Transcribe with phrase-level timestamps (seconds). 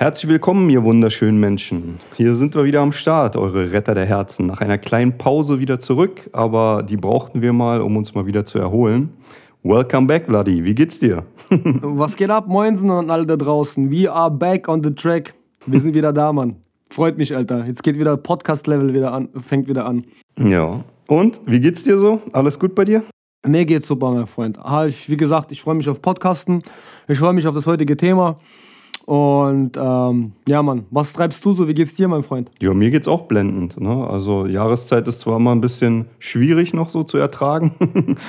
[0.00, 2.00] Herzlich willkommen, ihr wunderschönen Menschen.
[2.16, 4.46] Hier sind wir wieder am Start, eure Retter der Herzen.
[4.46, 8.44] Nach einer kleinen Pause wieder zurück, aber die brauchten wir mal, um uns mal wieder
[8.44, 9.10] zu erholen.
[9.62, 10.64] Welcome back, Vladi.
[10.64, 11.24] Wie geht's dir?
[11.50, 13.92] Was geht ab, Moinsen und alle da draußen?
[13.92, 15.34] We are back on the track.
[15.66, 16.56] Wir sind wieder da, Mann.
[16.88, 17.66] Freut mich, Alter.
[17.66, 20.06] Jetzt geht wieder Podcast-Level wieder an, fängt wieder an.
[20.38, 20.82] Ja.
[21.10, 22.20] Und, wie geht's dir so?
[22.32, 23.02] Alles gut bei dir?
[23.44, 24.60] Mir geht's super, mein Freund.
[24.86, 26.62] Ich, wie gesagt, ich freue mich auf Podcasten.
[27.08, 28.38] Ich freue mich auf das heutige Thema.
[29.06, 31.66] Und ähm, ja, Mann, was treibst du so?
[31.66, 32.52] Wie geht's dir, mein Freund?
[32.62, 33.80] Ja, mir geht's auch blendend.
[33.80, 34.06] Ne?
[34.08, 37.74] Also Jahreszeit ist zwar immer ein bisschen schwierig noch so zu ertragen.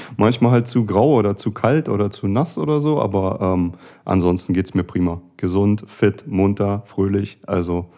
[0.17, 3.73] Manchmal halt zu grau oder zu kalt oder zu nass oder so, aber ähm,
[4.05, 5.21] ansonsten geht's mir prima.
[5.37, 7.37] Gesund, fit, munter, fröhlich.
[7.45, 7.91] Also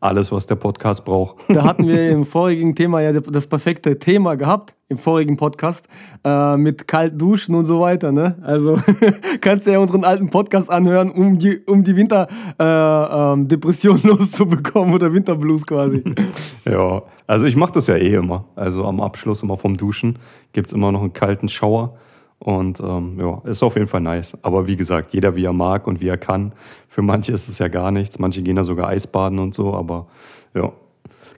[0.00, 1.36] alles, was der Podcast braucht.
[1.48, 5.88] Da hatten wir im vorigen Thema ja das perfekte Thema gehabt, im vorigen Podcast,
[6.24, 8.10] äh, mit kalt duschen und so weiter.
[8.10, 8.36] Ne?
[8.42, 8.80] Also
[9.42, 14.94] kannst du ja unseren alten Podcast anhören, um die, um die Winterdepression äh, ähm, loszubekommen
[14.94, 16.02] oder Winterblues quasi.
[16.64, 18.46] ja, also ich mache das ja eh immer.
[18.56, 20.18] Also am Abschluss immer vom Duschen
[20.52, 21.98] gibt es immer noch einen kalten Schauer.
[22.42, 24.36] Und ähm, ja, ist auf jeden Fall nice.
[24.42, 26.52] Aber wie gesagt, jeder wie er mag und wie er kann.
[26.88, 28.18] Für manche ist es ja gar nichts.
[28.18, 29.74] Manche gehen da sogar Eisbaden und so.
[29.74, 30.06] Aber
[30.54, 30.72] ja,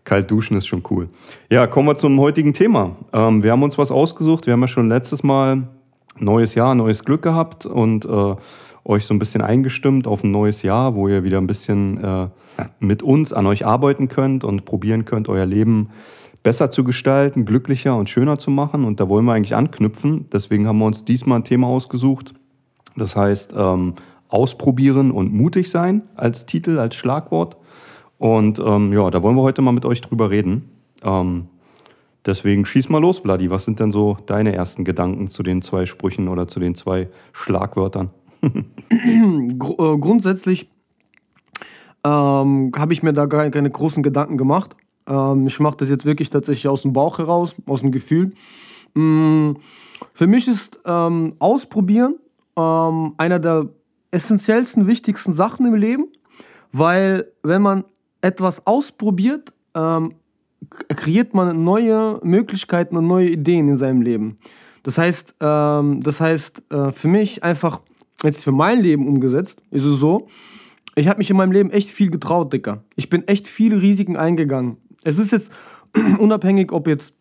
[0.04, 1.08] kalt duschen ist schon cool.
[1.50, 2.96] Ja, kommen wir zum heutigen Thema.
[3.12, 4.46] Ähm, wir haben uns was ausgesucht.
[4.46, 5.64] Wir haben ja schon letztes Mal
[6.18, 8.36] neues Jahr, neues Glück gehabt und äh,
[8.84, 12.28] euch so ein bisschen eingestimmt auf ein neues Jahr, wo ihr wieder ein bisschen äh,
[12.78, 15.90] mit uns an euch arbeiten könnt und probieren könnt, euer Leben
[16.42, 18.84] besser zu gestalten, glücklicher und schöner zu machen.
[18.84, 20.26] Und da wollen wir eigentlich anknüpfen.
[20.32, 22.34] Deswegen haben wir uns diesmal ein Thema ausgesucht.
[22.96, 23.94] Das heißt, ähm,
[24.28, 27.56] ausprobieren und mutig sein als Titel, als Schlagwort.
[28.18, 30.70] Und ähm, ja, da wollen wir heute mal mit euch drüber reden.
[31.02, 31.46] Ähm,
[32.24, 33.50] deswegen schieß mal los, Vladi.
[33.50, 37.08] Was sind denn so deine ersten Gedanken zu den zwei Sprüchen oder zu den zwei
[37.32, 38.10] Schlagwörtern?
[38.90, 40.68] Äh, grundsätzlich
[42.04, 44.76] ähm, habe ich mir da gar keine großen Gedanken gemacht.
[45.06, 48.32] Ähm, ich mache das jetzt wirklich tatsächlich aus dem Bauch heraus, aus dem Gefühl.
[48.94, 49.52] Mm,
[50.14, 52.16] für mich ist ähm, Ausprobieren
[52.56, 53.68] ähm, einer der
[54.10, 56.06] essentiellsten, wichtigsten Sachen im Leben,
[56.72, 57.84] weil wenn man
[58.20, 60.14] etwas ausprobiert, ähm,
[60.88, 64.36] kreiert man neue Möglichkeiten und neue Ideen in seinem Leben.
[64.82, 67.80] Das heißt, ähm, das heißt äh, für mich einfach,
[68.22, 70.28] jetzt für mein Leben umgesetzt, ist es so,
[70.94, 72.84] ich habe mich in meinem Leben echt viel getraut, Dicker.
[72.96, 74.76] Ich bin echt viele Risiken eingegangen.
[75.04, 75.50] Es ist jetzt
[76.18, 77.14] unabhängig, ob jetzt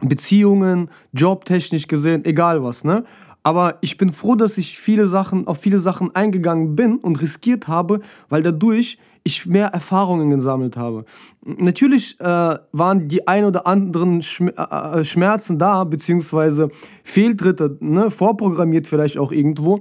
[0.00, 3.04] Beziehungen, jobtechnisch gesehen, egal was, ne?
[3.44, 7.66] Aber ich bin froh, dass ich viele Sachen, auf viele Sachen eingegangen bin und riskiert
[7.66, 11.04] habe, weil dadurch ich mehr Erfahrungen gesammelt habe.
[11.44, 16.70] Natürlich äh, waren die ein oder anderen äh, äh Schmerzen da, beziehungsweise
[17.04, 19.80] Fehltritte, ne, vorprogrammiert vielleicht auch irgendwo.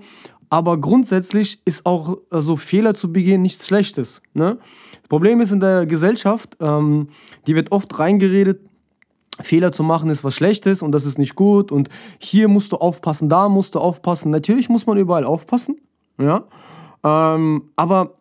[0.52, 4.22] Aber grundsätzlich ist auch also Fehler zu begehen nichts Schlechtes.
[4.34, 4.58] Ne?
[4.92, 7.08] Das Problem ist in der Gesellschaft, ähm,
[7.48, 8.60] die wird oft reingeredet,
[9.40, 11.88] Fehler zu machen ist was Schlechtes und das ist nicht gut und
[12.20, 14.30] hier musst du aufpassen, da musst du aufpassen.
[14.30, 15.78] Natürlich muss man überall aufpassen,
[16.20, 16.44] ja.
[17.04, 18.16] Ähm, aber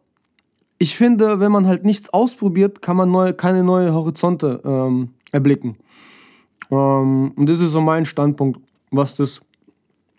[0.79, 5.77] ich finde, wenn man halt nichts ausprobiert, kann man neu, keine neuen Horizonte ähm, erblicken.
[6.71, 8.61] Ähm, und das ist so mein Standpunkt,
[8.93, 9.41] was das,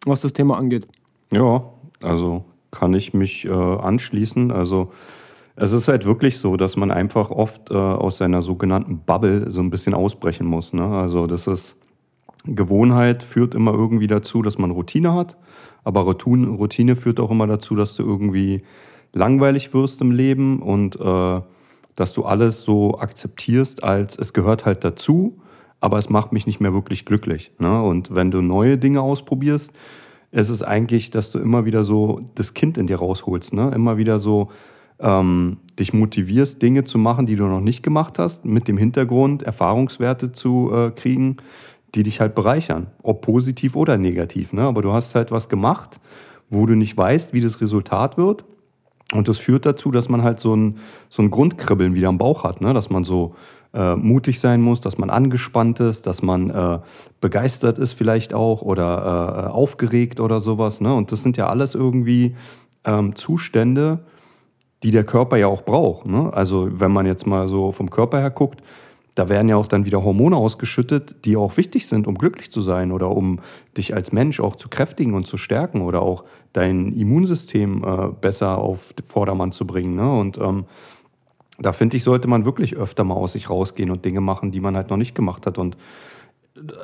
[0.05, 0.85] was das Thema angeht.
[1.31, 1.63] Ja,
[2.01, 4.51] also kann ich mich äh, anschließen.
[4.51, 4.91] Also
[5.55, 9.61] es ist halt wirklich so, dass man einfach oft äh, aus seiner sogenannten Bubble so
[9.61, 10.73] ein bisschen ausbrechen muss.
[10.73, 10.85] Ne?
[10.85, 11.75] Also das ist
[12.45, 15.37] Gewohnheit führt immer irgendwie dazu, dass man Routine hat.
[15.83, 18.63] Aber Routine führt auch immer dazu, dass du irgendwie
[19.13, 21.41] langweilig wirst im Leben und äh,
[21.95, 25.39] dass du alles so akzeptierst, als es gehört halt dazu,
[25.79, 27.51] aber es macht mich nicht mehr wirklich glücklich.
[27.59, 27.81] Ne?
[27.81, 29.71] Und wenn du neue Dinge ausprobierst,
[30.31, 33.71] ist es eigentlich, dass du immer wieder so das Kind in dir rausholst, ne?
[33.75, 34.49] Immer wieder so
[34.99, 39.43] ähm, dich motivierst, Dinge zu machen, die du noch nicht gemacht hast, mit dem Hintergrund,
[39.43, 41.37] Erfahrungswerte zu äh, kriegen,
[41.95, 42.87] die dich halt bereichern.
[43.01, 44.53] Ob positiv oder negativ.
[44.53, 44.61] Ne?
[44.61, 45.99] Aber du hast halt was gemacht,
[46.49, 48.45] wo du nicht weißt, wie das Resultat wird.
[49.11, 50.77] Und das führt dazu, dass man halt so ein,
[51.09, 52.73] so ein Grundkribbeln wieder am Bauch hat, ne?
[52.73, 53.35] dass man so
[53.73, 56.79] äh, mutig sein muss, dass man angespannt ist, dass man äh,
[57.21, 60.81] begeistert ist vielleicht auch oder äh, aufgeregt oder sowas.
[60.81, 60.93] Ne?
[60.93, 62.35] Und das sind ja alles irgendwie
[62.83, 63.99] ähm, Zustände,
[64.83, 66.05] die der Körper ja auch braucht.
[66.05, 66.31] Ne?
[66.33, 68.61] Also wenn man jetzt mal so vom Körper her guckt,
[69.15, 72.61] da werden ja auch dann wieder Hormone ausgeschüttet, die auch wichtig sind, um glücklich zu
[72.61, 73.39] sein oder um
[73.77, 76.23] dich als Mensch auch zu kräftigen und zu stärken oder auch
[76.53, 79.95] dein Immunsystem äh, besser auf Vordermann zu bringen.
[79.95, 80.11] Ne?
[80.11, 80.65] Und ähm,
[81.61, 84.59] da finde ich, sollte man wirklich öfter mal aus sich rausgehen und Dinge machen, die
[84.59, 85.57] man halt noch nicht gemacht hat.
[85.57, 85.77] Und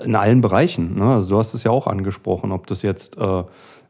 [0.03, 0.95] in allen Bereichen.
[0.95, 1.05] Ne?
[1.05, 3.43] Also du hast es ja auch angesprochen, ob das jetzt äh,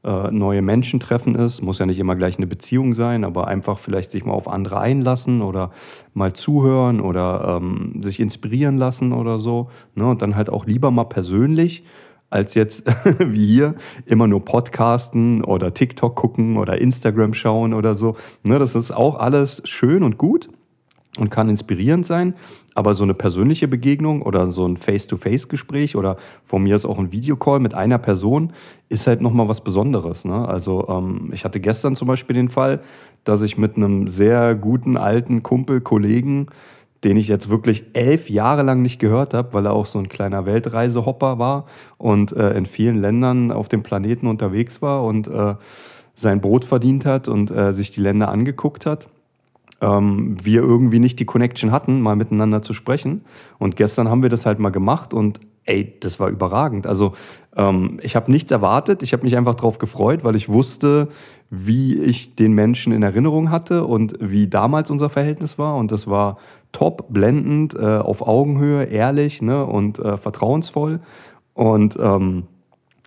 [0.04, 3.78] äh, neue Menschen treffen ist, muss ja nicht immer gleich eine Beziehung sein, aber einfach
[3.78, 5.72] vielleicht sich mal auf andere einlassen oder
[6.14, 9.70] mal zuhören oder ähm, sich inspirieren lassen oder so.
[9.96, 10.08] Ne?
[10.08, 11.84] Und dann halt auch lieber mal persönlich
[12.30, 12.84] als jetzt
[13.20, 13.76] wie hier
[14.06, 18.18] immer nur Podcasten oder TikTok gucken oder Instagram schauen oder so.
[18.44, 20.50] Ne, das ist auch alles schön und gut
[21.20, 22.34] und kann inspirierend sein.
[22.76, 27.12] Aber so eine persönliche Begegnung oder so ein Face-to-Face-Gespräch oder von mir ist auch ein
[27.12, 28.54] Videocall mit einer Person
[28.90, 30.26] ist halt nochmal was Besonderes.
[30.26, 30.48] Ne?
[30.48, 32.82] Also ähm, ich hatte gestern zum Beispiel den Fall,
[33.24, 36.48] dass ich mit einem sehr guten alten Kumpel, Kollegen,
[37.04, 40.10] den ich jetzt wirklich elf Jahre lang nicht gehört habe, weil er auch so ein
[40.10, 41.66] kleiner Weltreisehopper war
[41.98, 45.56] und äh, in vielen Ländern auf dem Planeten unterwegs war und äh,
[46.16, 49.08] sein Brot verdient hat und äh, sich die Länder angeguckt hat.
[49.80, 53.22] Ähm, wir irgendwie nicht die Connection hatten, mal miteinander zu sprechen.
[53.60, 56.88] Und gestern haben wir das halt mal gemacht und ey, das war überragend.
[56.88, 57.14] Also
[57.56, 61.10] ähm, ich habe nichts erwartet, ich habe mich einfach darauf gefreut, weil ich wusste,
[61.50, 65.78] wie ich den Menschen in Erinnerung hatte und wie damals unser Verhältnis war.
[65.78, 66.38] Und das war
[66.72, 71.00] top, blendend, äh, auf Augenhöhe, ehrlich ne, und äh, vertrauensvoll.
[71.54, 72.44] Und ähm,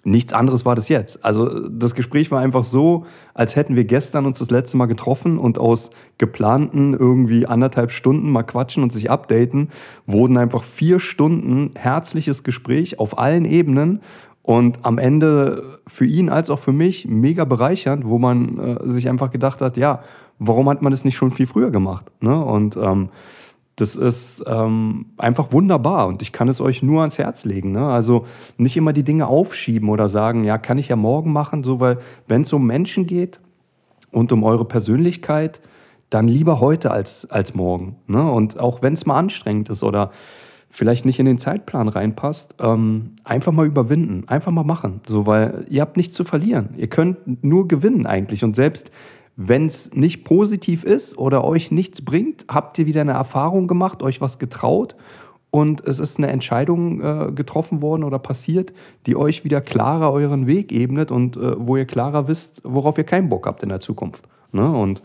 [0.05, 1.25] nichts anderes war das jetzt.
[1.25, 3.05] Also das Gespräch war einfach so,
[3.35, 8.31] als hätten wir gestern uns das letzte Mal getroffen und aus geplanten irgendwie anderthalb Stunden
[8.31, 9.71] mal quatschen und sich updaten,
[10.07, 14.01] wurden einfach vier Stunden herzliches Gespräch auf allen Ebenen
[14.43, 19.09] und am Ende für ihn als auch für mich mega bereichernd, wo man äh, sich
[19.09, 20.03] einfach gedacht hat, ja,
[20.39, 22.11] warum hat man das nicht schon viel früher gemacht?
[22.21, 22.43] Ne?
[22.43, 23.11] Und ähm,
[23.77, 27.73] das ist ähm, einfach wunderbar und ich kann es euch nur ans Herz legen.
[27.73, 27.87] Ne?
[27.87, 28.27] Also
[28.59, 31.99] nicht immer die Dinge aufschieben oder sagen, ja, kann ich ja morgen machen, so weil
[32.29, 33.41] wenn es um Menschen geht
[34.11, 35.61] und um eure Persönlichkeit,
[36.11, 37.97] dann lieber heute als, als morgen.
[38.07, 38.31] Ne?
[38.31, 40.11] Und auch wenn es mal anstrengend ist oder
[40.69, 45.01] vielleicht nicht in den Zeitplan reinpasst, ähm, einfach mal überwinden, einfach mal machen.
[45.07, 46.71] So, weil ihr habt nichts zu verlieren.
[46.77, 48.45] Ihr könnt nur gewinnen eigentlich.
[48.45, 48.91] Und selbst
[49.43, 54.03] wenn es nicht positiv ist oder euch nichts bringt, habt ihr wieder eine Erfahrung gemacht,
[54.03, 54.97] euch was getraut
[55.51, 58.75] und es ist eine Entscheidung äh, getroffen worden oder passiert,
[59.07, 63.05] die euch wieder klarer euren Weg ebnet und äh, wo ihr klarer wisst, worauf ihr
[63.05, 64.25] keinen Bock habt in der Zukunft.
[64.53, 64.71] Ne?
[64.71, 65.03] Und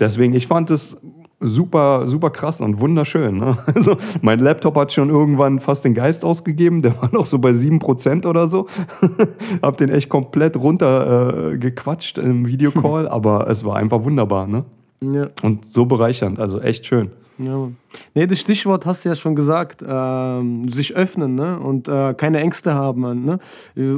[0.00, 0.96] deswegen, ich fand es
[1.40, 3.38] super, super krass und wunderschön.
[3.38, 3.58] Ne?
[3.74, 7.50] Also mein Laptop hat schon irgendwann fast den Geist ausgegeben, der war noch so bei
[7.50, 8.66] 7% oder so.
[9.62, 14.46] Hab den echt komplett runtergequatscht äh, im Videocall, aber es war einfach wunderbar.
[14.46, 14.64] Ne?
[15.00, 15.28] Ja.
[15.42, 17.10] Und so bereichernd, also echt schön.
[17.38, 17.68] Ja.
[18.14, 21.58] Nee, das Stichwort hast du ja schon gesagt, ähm, sich öffnen ne?
[21.58, 23.24] und äh, keine Ängste haben.
[23.24, 23.38] Ne?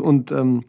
[0.01, 0.63] Und ähm,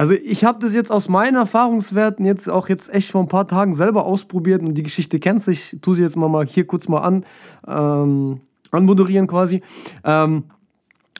[0.00, 3.46] also ich habe das jetzt aus meinen Erfahrungswerten jetzt auch jetzt echt vor ein paar
[3.46, 5.50] Tagen selber ausprobiert und die Geschichte kennst du.
[5.50, 7.26] Ich tue sie jetzt mal, mal hier kurz mal an,
[7.68, 9.60] ähm, anmoderieren quasi.
[10.02, 10.44] Ähm,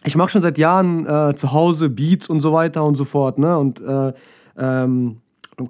[0.02, 3.38] ich mache schon seit Jahren äh, zu Hause Beats und so weiter und so fort,
[3.38, 3.58] ne?
[3.58, 4.14] Und äh,
[4.56, 5.18] ähm,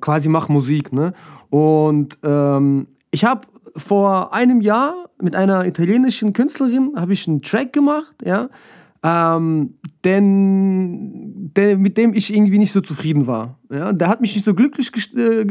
[0.01, 1.13] quasi mache Musik, ne?
[1.49, 3.41] Und ähm, ich habe
[3.77, 8.51] vor einem Jahr mit einer italienischen Künstlerin habe ich einen Track gemacht, ja
[9.03, 9.75] ähm,
[10.05, 13.59] denn der, mit dem ich irgendwie nicht so zufrieden war.
[13.71, 15.45] Ja, der hat mich nicht so glücklich gest äh,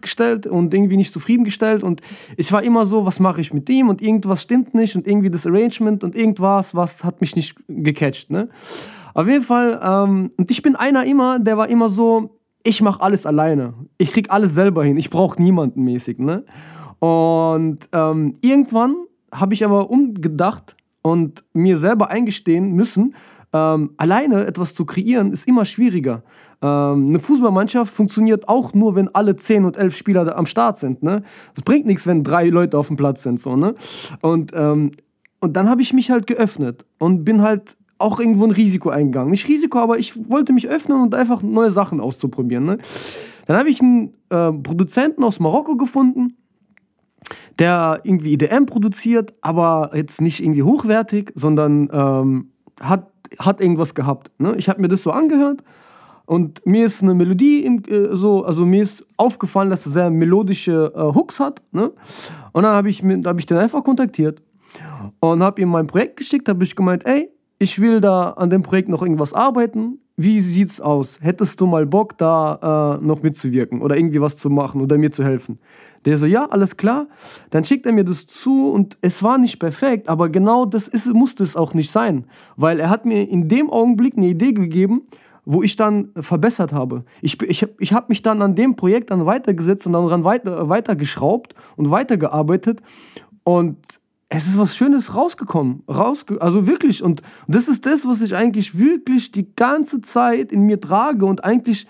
[0.00, 2.00] gestellt und irgendwie nicht zufriedengestellt und
[2.36, 5.30] ich war immer so, was mache ich mit ihm und irgendwas stimmt nicht und irgendwie
[5.30, 8.30] das Arrangement und irgendwas, was hat mich nicht gecatcht.
[8.30, 8.48] Ne?
[9.14, 13.00] Auf jeden Fall, ähm, und ich bin einer immer, der war immer so, ich mache
[13.00, 13.74] alles alleine.
[13.98, 14.96] Ich krieg alles selber hin.
[14.96, 16.18] Ich brauche niemanden mäßig.
[16.18, 16.44] Ne?
[17.00, 18.94] Und ähm, irgendwann
[19.32, 23.14] habe ich aber umgedacht und mir selber eingestehen müssen,
[23.52, 26.22] ähm, alleine etwas zu kreieren, ist immer schwieriger.
[26.62, 31.02] Ähm, eine Fußballmannschaft funktioniert auch nur, wenn alle 10 und 11 Spieler am Start sind.
[31.02, 31.22] Ne?
[31.54, 33.40] Es bringt nichts, wenn drei Leute auf dem Platz sind.
[33.40, 33.74] So, ne?
[34.22, 34.92] und, ähm,
[35.40, 39.30] und dann habe ich mich halt geöffnet und bin halt auch irgendwo ein Risiko eingegangen.
[39.30, 42.64] Nicht Risiko, aber ich wollte mich öffnen und einfach neue Sachen auszuprobieren.
[42.64, 42.78] Ne?
[43.46, 46.36] Dann habe ich einen äh, Produzenten aus Marokko gefunden,
[47.58, 54.30] der irgendwie IDM produziert, aber jetzt nicht irgendwie hochwertig, sondern ähm, hat, hat irgendwas gehabt.
[54.38, 54.54] Ne?
[54.56, 55.62] Ich habe mir das so angehört
[56.26, 60.10] und mir ist eine Melodie im, äh, so, also mir ist aufgefallen, dass er sehr
[60.10, 61.62] melodische äh, Hooks hat.
[61.72, 61.92] Ne?
[62.52, 64.42] Und dann habe ich, hab ich den einfach kontaktiert
[65.20, 68.62] und habe ihm mein Projekt geschickt, habe ich gemeint, ey, ich will da an dem
[68.62, 69.98] Projekt noch irgendwas arbeiten.
[70.16, 71.18] Wie sieht's aus?
[71.22, 75.10] Hättest du mal Bock, da äh, noch mitzuwirken oder irgendwie was zu machen oder mir
[75.10, 75.58] zu helfen?
[76.04, 77.06] Der so, ja, alles klar.
[77.50, 81.12] Dann schickt er mir das zu und es war nicht perfekt, aber genau das ist,
[81.14, 82.26] musste es auch nicht sein,
[82.56, 85.02] weil er hat mir in dem Augenblick eine Idee gegeben,
[85.44, 87.04] wo ich dann verbessert habe.
[87.20, 91.54] Ich, ich, ich habe mich dann an dem Projekt dann weitergesetzt und dann weiter, weitergeschraubt
[91.76, 92.82] und weitergearbeitet
[93.44, 93.78] und
[94.34, 95.82] es ist was Schönes rausgekommen.
[95.86, 97.02] Rausge also wirklich.
[97.02, 101.44] Und das ist das, was ich eigentlich wirklich die ganze Zeit in mir trage und
[101.44, 101.86] eigentlich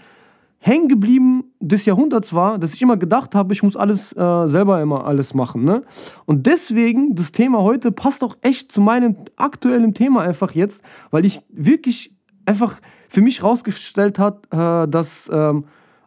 [0.58, 4.82] hängen geblieben des Jahrhunderts war, dass ich immer gedacht habe, ich muss alles äh, selber
[4.82, 5.64] immer alles machen.
[5.64, 5.82] Ne?
[6.24, 10.82] Und deswegen, das Thema heute passt auch echt zu meinem aktuellen Thema einfach jetzt,
[11.12, 12.12] weil ich wirklich
[12.44, 15.64] einfach für mich rausgestellt hat, äh, dass, ähm,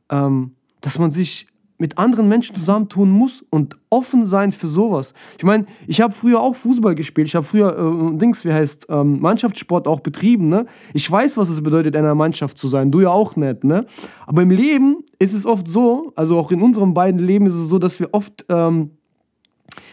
[0.09, 0.51] ähm,
[0.81, 1.47] dass man sich
[1.77, 5.13] mit anderen Menschen zusammentun muss und offen sein für sowas.
[5.38, 7.27] Ich meine, ich habe früher auch Fußball gespielt.
[7.27, 10.48] Ich habe früher äh, Dings, wie heißt ähm, Mannschaftssport auch betrieben.
[10.48, 10.65] Ne?
[10.94, 12.91] Ich weiß, was es bedeutet, in einer Mannschaft zu sein.
[12.91, 13.63] Du ja auch nicht.
[13.63, 13.86] Ne?
[14.25, 17.67] Aber im Leben ist es oft so, also auch in unserem beiden Leben ist es
[17.67, 18.91] so, dass wir oft ähm,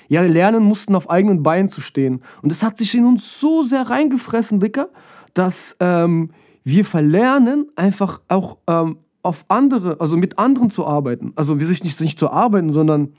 [0.08, 2.20] ja lernen mussten, auf eigenen Beinen zu stehen.
[2.42, 4.88] Und es hat sich in uns so sehr reingefressen, Dicker,
[5.34, 6.30] dass ähm,
[6.62, 11.32] wir verlernen, einfach auch ähm, auf andere, also mit anderen zu arbeiten.
[11.36, 13.14] Also wie sich nicht, nicht zu arbeiten, sondern,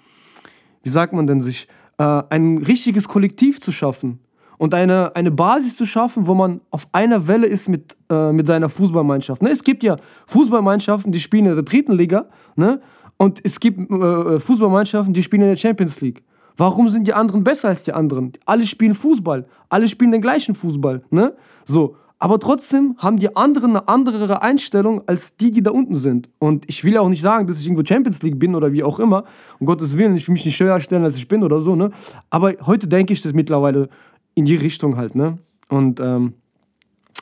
[0.84, 1.68] wie sagt man denn sich,
[1.98, 4.20] äh, ein richtiges Kollektiv zu schaffen
[4.58, 8.48] und eine, eine Basis zu schaffen, wo man auf einer Welle ist mit, äh, mit
[8.48, 9.42] seiner Fußballmannschaft.
[9.42, 9.50] Ne?
[9.50, 12.82] Es gibt ja Fußballmannschaften, die spielen in der dritten Liga ne?
[13.18, 16.24] und es gibt äh, Fußballmannschaften, die spielen in der Champions League.
[16.56, 18.32] Warum sind die anderen besser als die anderen?
[18.46, 21.02] Alle spielen Fußball, alle spielen den gleichen Fußball.
[21.10, 21.34] Ne?
[21.66, 26.30] So, aber trotzdem haben die anderen eine andere Einstellung als die, die da unten sind.
[26.40, 28.82] Und ich will ja auch nicht sagen, dass ich irgendwo Champions League bin oder wie
[28.82, 29.26] auch immer.
[29.60, 31.76] Um Gottes Willen, ich will mich nicht höher stellen, als ich bin oder so.
[31.76, 31.92] Ne?
[32.30, 33.90] Aber heute denke ich das mittlerweile
[34.36, 35.16] in die Richtung halt.
[35.16, 35.38] Ne?
[35.68, 36.36] Und ähm,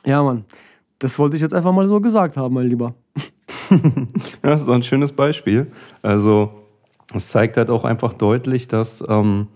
[0.05, 0.45] ja, Mann,
[0.99, 2.93] das wollte ich jetzt einfach mal so gesagt haben, mein Lieber.
[3.71, 3.79] ja,
[4.43, 5.71] das ist ein schönes Beispiel.
[6.03, 6.51] Also,
[7.11, 9.03] es zeigt halt auch einfach deutlich, dass.
[9.09, 9.47] Ähm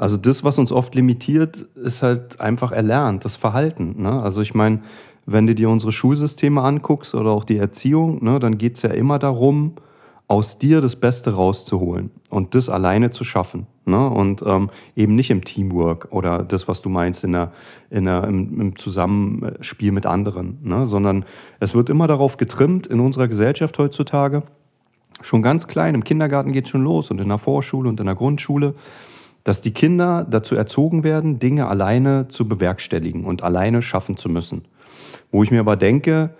[0.00, 4.00] also das, was uns oft limitiert, ist halt einfach erlernt, das Verhalten.
[4.00, 4.22] Ne?
[4.22, 4.80] Also ich meine,
[5.26, 8.92] wenn du dir unsere Schulsysteme anguckst oder auch die Erziehung, ne, dann geht es ja
[8.92, 9.74] immer darum,
[10.26, 13.66] aus dir das Beste rauszuholen und das alleine zu schaffen.
[13.84, 14.08] Ne?
[14.08, 17.52] Und ähm, eben nicht im Teamwork oder das, was du meinst, in der,
[17.90, 20.86] in der, im, im Zusammenspiel mit anderen, ne?
[20.86, 21.26] sondern
[21.58, 24.44] es wird immer darauf getrimmt in unserer Gesellschaft heutzutage,
[25.20, 28.06] schon ganz klein, im Kindergarten geht es schon los und in der Vorschule und in
[28.06, 28.74] der Grundschule,
[29.44, 34.62] dass die Kinder dazu erzogen werden, Dinge alleine zu bewerkstelligen und alleine schaffen zu müssen.
[35.30, 36.30] Wo ich mir aber denke,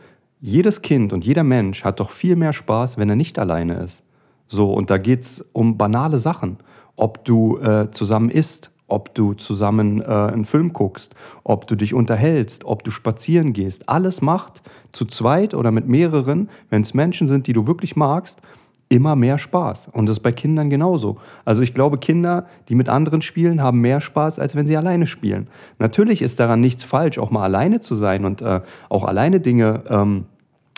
[0.40, 4.02] jedes Kind und jeder Mensch hat doch viel mehr Spaß, wenn er nicht alleine ist.
[4.46, 6.58] So, und da geht es um banale Sachen.
[6.96, 11.14] Ob du äh, zusammen isst, ob du zusammen äh, einen Film guckst,
[11.44, 13.88] ob du dich unterhältst, ob du spazieren gehst.
[13.88, 18.42] Alles macht zu zweit oder mit mehreren, wenn es Menschen sind, die du wirklich magst,
[18.90, 19.88] immer mehr Spaß.
[19.92, 21.16] Und das ist bei Kindern genauso.
[21.44, 25.06] Also ich glaube, Kinder, die mit anderen spielen, haben mehr Spaß, als wenn sie alleine
[25.06, 25.48] spielen.
[25.78, 29.84] Natürlich ist daran nichts falsch, auch mal alleine zu sein und äh, auch alleine Dinge
[29.88, 30.26] ähm,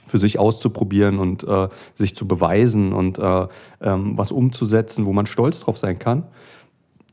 [0.07, 3.47] für sich auszuprobieren und äh, sich zu beweisen und äh,
[3.81, 6.25] ähm, was umzusetzen, wo man stolz drauf sein kann.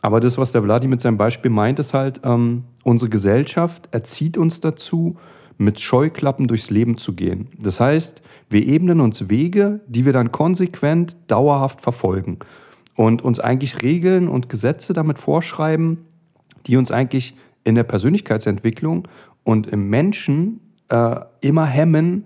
[0.01, 4.37] Aber das, was der Vladi mit seinem Beispiel meint, ist halt, ähm, unsere Gesellschaft erzieht
[4.37, 5.15] uns dazu,
[5.59, 7.49] mit Scheuklappen durchs Leben zu gehen.
[7.59, 12.39] Das heißt, wir ebnen uns Wege, die wir dann konsequent, dauerhaft verfolgen
[12.95, 16.05] und uns eigentlich Regeln und Gesetze damit vorschreiben,
[16.65, 17.35] die uns eigentlich
[17.65, 19.07] in der Persönlichkeitsentwicklung
[19.43, 22.25] und im Menschen äh, immer hemmen,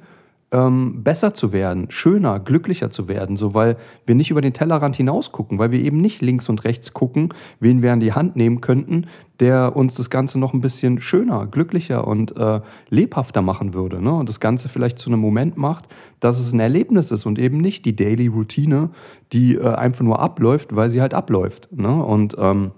[0.53, 4.95] ähm, besser zu werden, schöner, glücklicher zu werden, so weil wir nicht über den Tellerrand
[4.95, 8.35] hinaus gucken, weil wir eben nicht links und rechts gucken, wen wir an die Hand
[8.35, 9.07] nehmen könnten,
[9.39, 14.01] der uns das Ganze noch ein bisschen schöner, glücklicher und äh, lebhafter machen würde.
[14.01, 14.13] Ne?
[14.13, 15.85] Und das Ganze vielleicht zu einem Moment macht,
[16.19, 18.91] dass es ein Erlebnis ist und eben nicht die Daily Routine,
[19.33, 21.67] die äh, einfach nur abläuft, weil sie halt abläuft.
[21.71, 21.91] Ne?
[22.03, 22.71] Und ähm,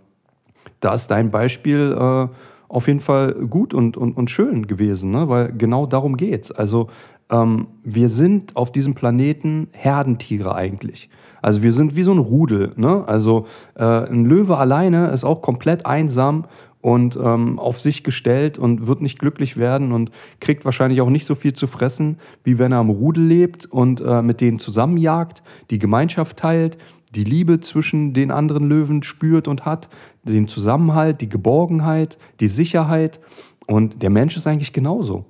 [0.80, 2.28] da ist dein Beispiel äh,
[2.68, 5.30] auf jeden Fall gut und, und, und schön gewesen, ne?
[5.30, 6.52] weil genau darum geht es.
[6.52, 6.90] Also
[7.30, 11.10] ähm, wir sind auf diesem Planeten Herdentiere eigentlich.
[11.42, 12.74] Also wir sind wie so ein Rudel.
[12.76, 13.04] Ne?
[13.08, 16.46] Also äh, ein Löwe alleine ist auch komplett einsam
[16.82, 21.26] und ähm, auf sich gestellt und wird nicht glücklich werden und kriegt wahrscheinlich auch nicht
[21.26, 25.42] so viel zu fressen, wie wenn er am Rudel lebt und äh, mit denen zusammenjagt,
[25.72, 26.78] die Gemeinschaft teilt,
[27.16, 29.90] die Liebe zwischen den anderen Löwen spürt und hat,
[30.24, 33.20] den Zusammenhalt, die Geborgenheit, die Sicherheit.
[33.68, 35.26] Und der Mensch ist eigentlich genauso.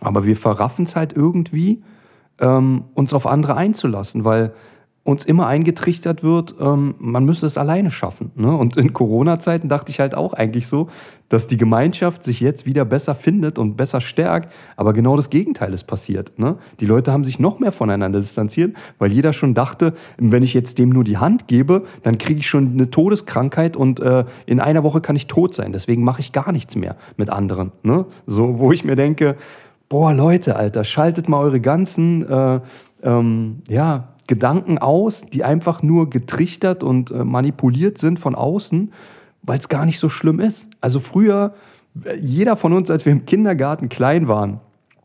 [0.00, 1.82] Aber wir verraffen es halt irgendwie,
[2.40, 4.52] ähm, uns auf andere einzulassen, weil
[5.02, 8.32] uns immer eingetrichtert wird, ähm, man müsse es alleine schaffen.
[8.34, 8.54] Ne?
[8.54, 10.88] Und in Corona-Zeiten dachte ich halt auch eigentlich so,
[11.30, 15.72] dass die Gemeinschaft sich jetzt wieder besser findet und besser stärkt, aber genau das Gegenteil
[15.72, 16.38] ist passiert.
[16.38, 16.58] Ne?
[16.80, 20.76] Die Leute haben sich noch mehr voneinander distanziert, weil jeder schon dachte, wenn ich jetzt
[20.78, 24.84] dem nur die Hand gebe, dann kriege ich schon eine Todeskrankheit und äh, in einer
[24.84, 25.72] Woche kann ich tot sein.
[25.72, 27.72] Deswegen mache ich gar nichts mehr mit anderen.
[27.82, 28.04] Ne?
[28.26, 29.36] So, wo ich mir denke,
[29.90, 32.60] boah, Leute, Alter, schaltet mal eure ganzen äh,
[33.02, 38.92] ähm, ja, Gedanken aus, die einfach nur getrichtert und äh, manipuliert sind von außen,
[39.42, 40.70] weil es gar nicht so schlimm ist.
[40.80, 41.54] Also früher,
[42.18, 44.60] jeder von uns, als wir im Kindergarten klein waren,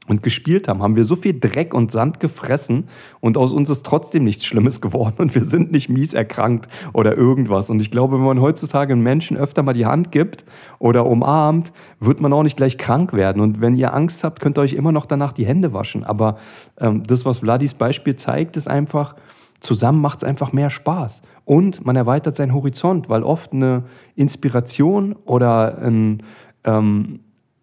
[0.07, 2.87] und gespielt haben, haben wir so viel Dreck und Sand gefressen
[3.21, 7.17] und aus uns ist trotzdem nichts Schlimmes geworden und wir sind nicht mies erkrankt oder
[7.17, 7.69] irgendwas.
[7.69, 10.45] Und ich glaube, wenn man heutzutage einem Menschen öfter mal die Hand gibt
[10.79, 13.41] oder umarmt, wird man auch nicht gleich krank werden.
[13.41, 16.03] Und wenn ihr Angst habt, könnt ihr euch immer noch danach die Hände waschen.
[16.03, 16.37] Aber
[16.79, 19.15] ähm, das, was Vladis Beispiel zeigt, ist einfach,
[19.59, 21.21] zusammen macht es einfach mehr Spaß.
[21.45, 23.83] Und man erweitert seinen Horizont, weil oft eine
[24.15, 26.23] Inspiration oder ein,
[26.63, 27.19] ähm,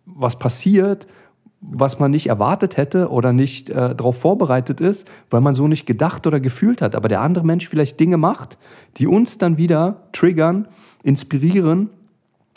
[0.07, 1.07] was passiert,
[1.63, 5.87] was man nicht erwartet hätte oder nicht äh, darauf vorbereitet ist, weil man so nicht
[5.87, 6.95] gedacht oder gefühlt hat.
[6.97, 8.59] Aber der andere Mensch vielleicht Dinge macht,
[8.97, 10.67] die uns dann wieder triggern,
[11.05, 11.91] inspirieren,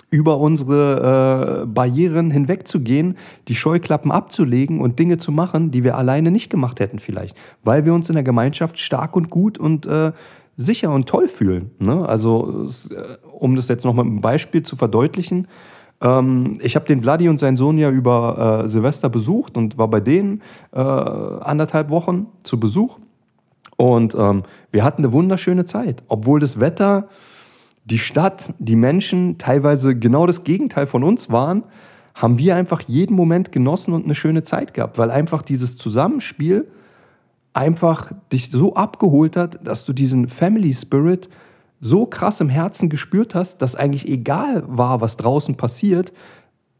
[0.09, 6.31] über unsere äh, Barrieren hinwegzugehen, die Scheuklappen abzulegen und Dinge zu machen, die wir alleine
[6.31, 10.13] nicht gemacht hätten vielleicht, weil wir uns in der Gemeinschaft stark und gut und äh,
[10.57, 11.71] sicher und toll fühlen.
[11.79, 12.07] Ne?
[12.07, 15.47] Also äh, um das jetzt noch mal mit einem Beispiel zu verdeutlichen,
[16.01, 19.87] ähm, ich habe den Vladi und seinen Sohn ja über äh, Silvester besucht und war
[19.87, 22.99] bei denen äh, anderthalb Wochen zu Besuch.
[23.77, 27.07] Und ähm, wir hatten eine wunderschöne Zeit, obwohl das Wetter,
[27.83, 31.63] die Stadt, die Menschen teilweise genau das Gegenteil von uns waren,
[32.13, 36.67] haben wir einfach jeden Moment genossen und eine schöne Zeit gehabt, weil einfach dieses Zusammenspiel
[37.53, 41.29] einfach dich so abgeholt hat, dass du diesen Family Spirit
[41.85, 46.13] so krass im Herzen gespürt hast, dass eigentlich egal war, was draußen passiert,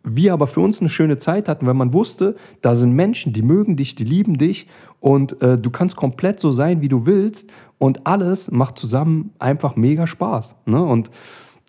[0.04, 3.44] wir aber für uns eine schöne Zeit hatten, weil man wusste, da sind Menschen, die
[3.44, 4.68] mögen dich, die lieben dich
[5.00, 9.76] und äh, du kannst komplett so sein, wie du willst und alles macht zusammen einfach
[9.76, 10.56] mega Spaß.
[10.66, 10.84] Ne?
[10.84, 11.12] Und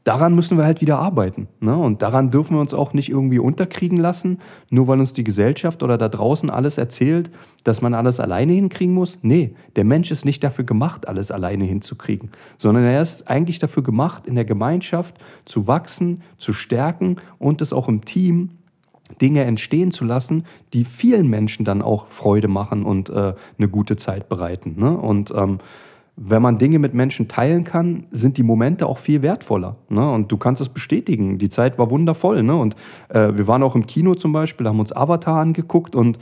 [0.06, 1.48] daran müssen wir halt wieder arbeiten.
[1.58, 1.76] Ne?
[1.76, 4.38] Und daran dürfen wir uns auch nicht irgendwie unterkriegen lassen,
[4.70, 7.28] nur weil uns die Gesellschaft oder da draußen alles erzählt,
[7.64, 9.18] dass man alles alleine hinkriegen muss.
[9.22, 13.82] Nee, der Mensch ist nicht dafür gemacht, alles alleine hinzukriegen, sondern er ist eigentlich dafür
[13.82, 18.50] gemacht, in der Gemeinschaft zu wachsen, zu stärken und es auch im Team
[19.20, 23.96] Dinge entstehen zu lassen, die vielen Menschen dann auch Freude machen und äh, eine gute
[23.96, 24.74] Zeit bereiten.
[24.78, 24.96] Ne?
[24.96, 25.58] Und ähm,
[26.16, 29.76] wenn man Dinge mit Menschen teilen kann, sind die Momente auch viel wertvoller.
[29.90, 30.10] Ne?
[30.10, 31.38] Und du kannst es bestätigen.
[31.38, 32.42] Die Zeit war wundervoll.
[32.42, 32.56] Ne?
[32.56, 32.74] Und
[33.10, 36.18] äh, wir waren auch im Kino zum Beispiel, haben uns Avatar angeguckt und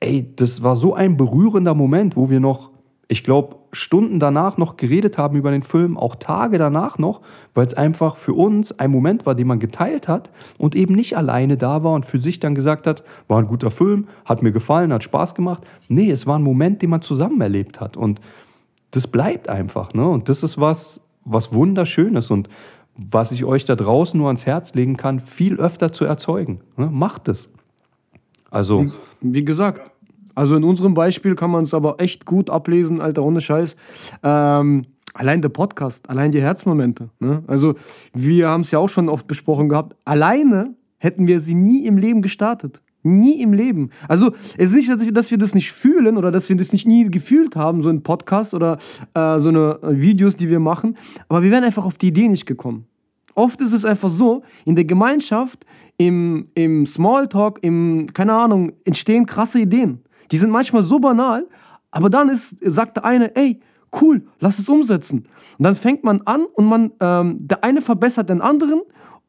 [0.00, 2.70] ey, das war so ein berührender Moment, wo wir noch,
[3.08, 7.22] ich glaube, Stunden danach noch geredet haben über den Film, auch Tage danach noch,
[7.54, 11.16] weil es einfach für uns ein Moment war, den man geteilt hat und eben nicht
[11.16, 14.52] alleine da war und für sich dann gesagt hat, war ein guter Film, hat mir
[14.52, 15.64] gefallen, hat Spaß gemacht.
[15.88, 17.96] Nee, es war ein Moment, den man zusammen erlebt hat.
[17.96, 18.20] Und
[18.90, 19.92] das bleibt einfach.
[19.94, 20.06] Ne?
[20.08, 22.48] Und das ist was, was Wunderschönes und
[22.96, 26.60] was ich euch da draußen nur ans Herz legen kann, viel öfter zu erzeugen.
[26.76, 26.88] Ne?
[26.90, 27.48] Macht es.
[28.50, 28.86] Also.
[28.86, 29.90] Wie, wie, gesagt,
[30.34, 33.76] also in unserem Beispiel kann man es aber echt gut ablesen, Alter, ohne Scheiß.
[34.22, 37.10] Ähm, allein der Podcast, allein die Herzmomente.
[37.20, 37.42] Ne?
[37.46, 37.74] Also,
[38.14, 39.96] wir haben es ja auch schon oft besprochen gehabt.
[40.04, 42.80] Alleine hätten wir sie nie im Leben gestartet.
[43.08, 43.90] Nie im Leben.
[44.08, 47.10] Also es ist nicht, dass wir das nicht fühlen oder dass wir das nicht nie
[47.10, 48.78] gefühlt haben, so ein Podcast oder
[49.14, 50.96] äh, so eine äh, Videos, die wir machen,
[51.28, 52.86] aber wir wären einfach auf die Idee nicht gekommen.
[53.34, 55.64] Oft ist es einfach so, in der Gemeinschaft,
[55.96, 60.00] im, im Smalltalk, im, keine Ahnung, entstehen krasse Ideen.
[60.30, 61.46] Die sind manchmal so banal,
[61.90, 63.60] aber dann ist, sagt der eine, ey,
[64.00, 65.26] cool, lass es umsetzen.
[65.58, 68.80] Und dann fängt man an und man, ähm, der eine verbessert den anderen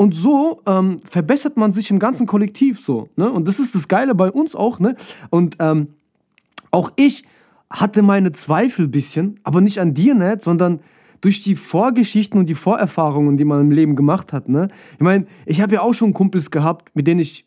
[0.01, 3.09] und so ähm, verbessert man sich im ganzen Kollektiv so.
[3.17, 3.29] Ne?
[3.29, 4.79] Und das ist das Geile bei uns auch.
[4.79, 4.95] Ne?
[5.29, 5.89] Und ähm,
[6.71, 7.25] auch ich
[7.69, 10.79] hatte meine Zweifel ein bisschen, aber nicht an dir, nicht, sondern
[11.19, 14.47] durch die Vorgeschichten und die Vorerfahrungen, die man im Leben gemacht hat.
[14.47, 14.69] Ne?
[14.93, 17.45] Ich meine, ich habe ja auch schon Kumpels gehabt, mit denen ich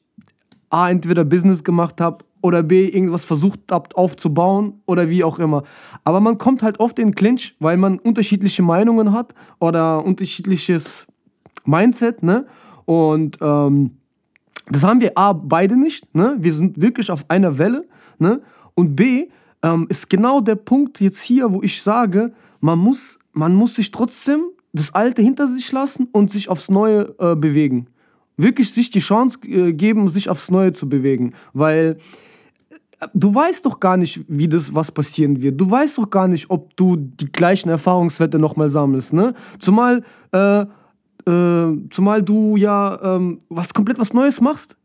[0.68, 5.62] A, entweder Business gemacht habe oder B, irgendwas versucht habe aufzubauen oder wie auch immer.
[6.04, 11.06] Aber man kommt halt oft in Clinch, weil man unterschiedliche Meinungen hat oder unterschiedliches
[11.64, 12.46] Mindset, ne?
[12.85, 13.92] Und ähm,
[14.68, 16.37] das haben wir A, beide nicht, ne?
[16.38, 17.85] Wir sind wirklich auf einer Welle,
[18.18, 18.40] ne?
[18.75, 19.29] Und B,
[19.62, 23.90] ähm, ist genau der Punkt jetzt hier, wo ich sage, man muss, man muss sich
[23.90, 24.40] trotzdem
[24.72, 27.87] das Alte hinter sich lassen und sich aufs Neue äh, bewegen.
[28.37, 31.35] Wirklich sich die Chance äh, geben, sich aufs Neue zu bewegen.
[31.53, 31.98] Weil
[32.70, 35.61] äh, du weißt doch gar nicht, wie das was passieren wird.
[35.61, 39.12] Du weißt doch gar nicht, ob du die gleichen Erfahrungswerte nochmal sammelst.
[39.12, 39.35] Ne?
[39.59, 40.66] Zumal äh,
[41.26, 44.76] äh, zumal du ja ähm, was komplett was Neues machst.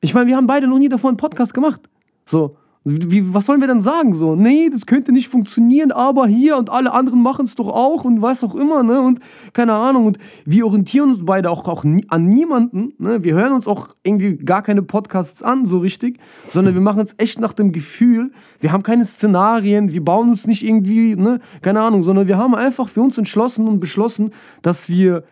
[0.00, 1.88] Ich meine, wir haben beide noch nie davor einen Podcast gemacht.
[2.26, 2.52] So,
[2.88, 4.14] wie, was sollen wir dann sagen?
[4.14, 8.04] So, nee, das könnte nicht funktionieren, aber hier und alle anderen machen es doch auch
[8.04, 9.00] und was auch immer, ne?
[9.00, 9.18] Und
[9.52, 10.06] keine Ahnung.
[10.06, 12.92] Und wir orientieren uns beide auch, auch nie, an niemanden.
[12.98, 13.24] Ne?
[13.24, 16.20] Wir hören uns auch irgendwie gar keine Podcasts an, so richtig,
[16.52, 18.30] sondern wir machen es echt nach dem Gefühl.
[18.60, 22.54] Wir haben keine Szenarien, wir bauen uns nicht irgendwie, ne, keine Ahnung, sondern wir haben
[22.54, 24.30] einfach für uns entschlossen und beschlossen,
[24.62, 25.24] dass wir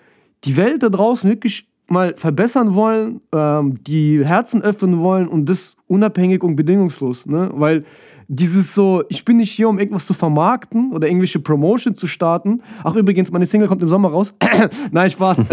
[0.45, 5.77] die Welt da draußen wirklich mal verbessern wollen, ähm, die Herzen öffnen wollen und das
[5.87, 7.27] unabhängig und bedingungslos.
[7.27, 7.51] Ne?
[7.53, 7.85] Weil
[8.27, 12.63] dieses so, ich bin nicht hier, um irgendwas zu vermarkten oder irgendwelche Promotion zu starten.
[12.83, 14.33] Ach, übrigens, meine Single kommt im Sommer raus.
[14.93, 15.39] Nein, Spaß.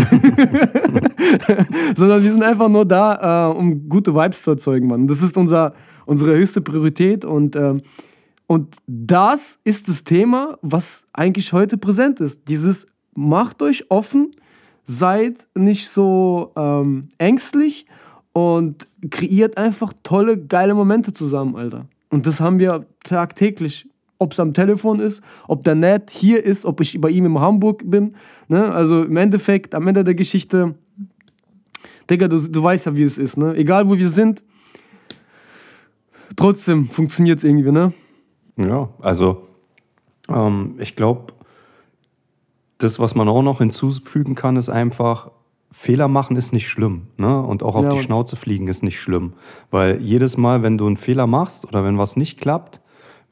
[1.96, 5.08] Sondern wir sind einfach nur da, äh, um gute Vibes zu erzeugen, Mann.
[5.08, 5.74] Das ist unser,
[6.06, 7.76] unsere höchste Priorität und, äh,
[8.48, 12.48] und das ist das Thema, was eigentlich heute präsent ist.
[12.48, 14.32] Dieses macht euch offen,
[14.92, 17.86] seid nicht so ähm, ängstlich
[18.34, 21.86] und kreiert einfach tolle, geile Momente zusammen, Alter.
[22.10, 23.88] Und das haben wir tagtäglich.
[24.20, 27.40] Ob es am Telefon ist, ob der Ned hier ist, ob ich bei ihm in
[27.40, 28.16] Hamburg bin.
[28.50, 28.72] Ne?
[28.72, 30.76] Also im Endeffekt, am Ende der Geschichte,
[32.08, 33.38] Digga, du, du weißt ja, wie es ist.
[33.38, 33.56] Ne?
[33.56, 34.44] Egal, wo wir sind,
[36.36, 37.72] trotzdem funktioniert es irgendwie.
[37.72, 37.94] Ne?
[38.58, 39.48] Ja, also
[40.30, 41.34] ähm, ich glaube,
[42.84, 45.32] das, was man auch noch hinzufügen kann, ist einfach,
[45.72, 47.08] Fehler machen ist nicht schlimm.
[47.18, 47.42] Ne?
[47.42, 49.34] Und auch auf ja, die Schnauze fliegen ist nicht schlimm.
[49.70, 52.82] Weil jedes Mal, wenn du einen Fehler machst oder wenn was nicht klappt,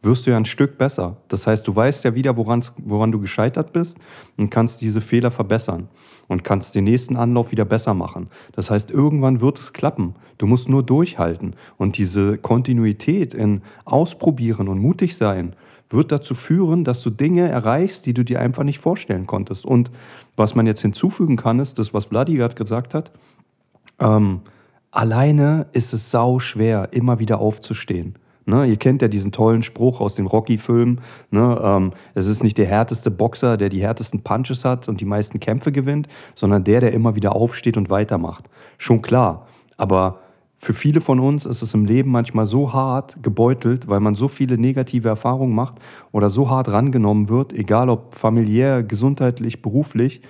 [0.02, 1.18] wirst du ja ein Stück besser.
[1.28, 3.98] Das heißt, du weißt ja wieder, woran, woran du gescheitert bist
[4.38, 5.90] und kannst diese Fehler verbessern
[6.30, 8.30] und kannst den nächsten Anlauf wieder besser machen.
[8.54, 10.16] Das heißt, irgendwann wird es klappen.
[10.38, 11.56] Du musst nur durchhalten.
[11.78, 15.56] Und diese Kontinuität in Ausprobieren und mutig sein
[15.89, 19.65] wird dazu führen, dass du Dinge erreichst, die du dir einfach nicht vorstellen konntest.
[19.65, 19.91] Und
[20.36, 23.12] was man jetzt hinzufügen kann, ist das, was Vladi gesagt hat.
[23.99, 24.41] Ähm,
[24.91, 28.15] alleine ist es sau schwer, immer wieder aufzustehen.
[28.45, 31.02] Ne, ihr kennt ja diesen tollen Spruch aus den Rocky-Filmen.
[31.30, 35.06] Ne, ähm, es ist nicht der härteste Boxer, der die härtesten Punches hat und die
[35.06, 38.45] meisten Kämpfe gewinnt, sondern der, der immer wieder aufsteht und weitermacht.
[38.80, 39.45] Schon klar.
[39.78, 40.19] Aber
[40.62, 44.28] für viele von uns ist es im Leben manchmal so hart gebeutelt, weil man so
[44.28, 45.76] viele negative Erfahrungen macht
[46.12, 50.22] oder so hart rangenommen wird, egal ob familiär, gesundheitlich, beruflich,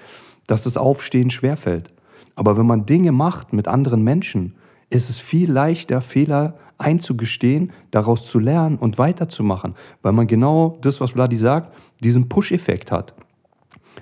[0.46, 1.92] dass das Aufstehen schwerfällt.
[2.36, 4.54] Aber wenn man Dinge macht mit anderen Menschen,
[4.92, 11.02] ist es viel leichter, Fehler einzugestehen, daraus zu lernen und weiterzumachen, weil man genau das,
[11.02, 13.16] was Vladi sagt, diesen Push-Effekt hat.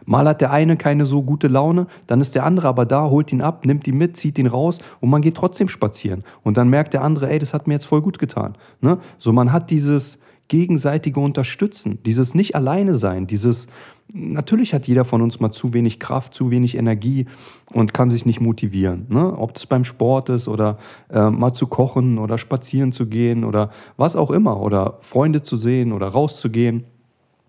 [0.07, 3.33] Mal hat der eine keine so gute Laune, dann ist der andere aber da, holt
[3.33, 6.23] ihn ab, nimmt ihn mit, zieht ihn raus und man geht trotzdem spazieren.
[6.43, 8.55] Und dann merkt der andere, ey, das hat mir jetzt voll gut getan.
[8.79, 8.99] Ne?
[9.17, 10.17] So, man hat dieses
[10.47, 13.67] gegenseitige Unterstützen, dieses nicht alleine sein, dieses,
[14.13, 17.25] natürlich hat jeder von uns mal zu wenig Kraft, zu wenig Energie
[17.73, 19.07] und kann sich nicht motivieren.
[19.09, 19.37] Ne?
[19.37, 20.77] Ob das beim Sport ist oder
[21.09, 25.57] äh, mal zu kochen oder spazieren zu gehen oder was auch immer oder Freunde zu
[25.57, 26.85] sehen oder rauszugehen.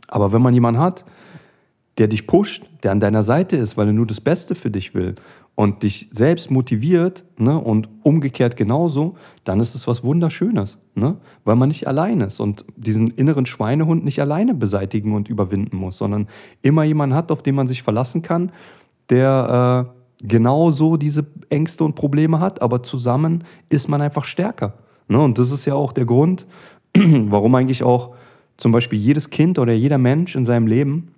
[0.09, 1.05] Aber wenn man jemanden hat,
[1.99, 4.95] der dich pusht, der an deiner Seite ist, weil er nur das Beste für dich
[4.95, 5.17] will
[5.59, 11.57] und dich selbst motiviert ne, und umgekehrt genauso, dann ist es was Wunderschönes, ne, weil
[11.57, 16.29] man nicht allein ist und diesen inneren Schweinehund nicht alleine beseitigen und überwinden muss, sondern
[16.63, 18.53] immer jemanden hat, auf den man sich verlassen kann,
[19.11, 19.91] der
[20.23, 24.75] äh, genauso diese Ängste und Probleme hat, aber zusammen ist man einfach stärker.
[25.09, 25.19] Ne?
[25.19, 26.47] Und das ist ja auch der Grund,
[26.95, 28.15] warum eigentlich auch
[28.59, 31.09] zum Beispiel jedes Kind oder jeder Mensch in seinem Leben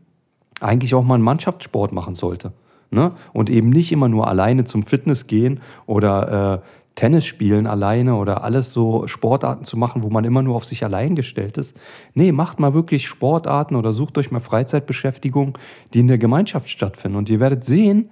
[0.61, 2.53] eigentlich auch mal einen Mannschaftssport machen sollte.
[2.91, 3.13] Ne?
[3.33, 8.43] Und eben nicht immer nur alleine zum Fitness gehen oder äh, Tennis spielen alleine oder
[8.45, 11.75] alles so Sportarten zu machen, wo man immer nur auf sich allein gestellt ist.
[12.15, 15.57] Nee, macht mal wirklich Sportarten oder sucht euch mal Freizeitbeschäftigung,
[15.95, 17.17] die in der Gemeinschaft stattfinden.
[17.17, 18.11] Und ihr werdet sehen,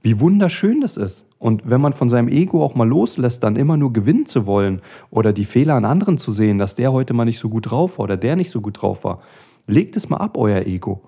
[0.00, 1.26] wie wunderschön das ist.
[1.38, 4.80] Und wenn man von seinem Ego auch mal loslässt, dann immer nur gewinnen zu wollen
[5.10, 7.98] oder die Fehler an anderen zu sehen, dass der heute mal nicht so gut drauf
[7.98, 9.20] war oder der nicht so gut drauf war,
[9.66, 11.02] legt es mal ab, euer Ego.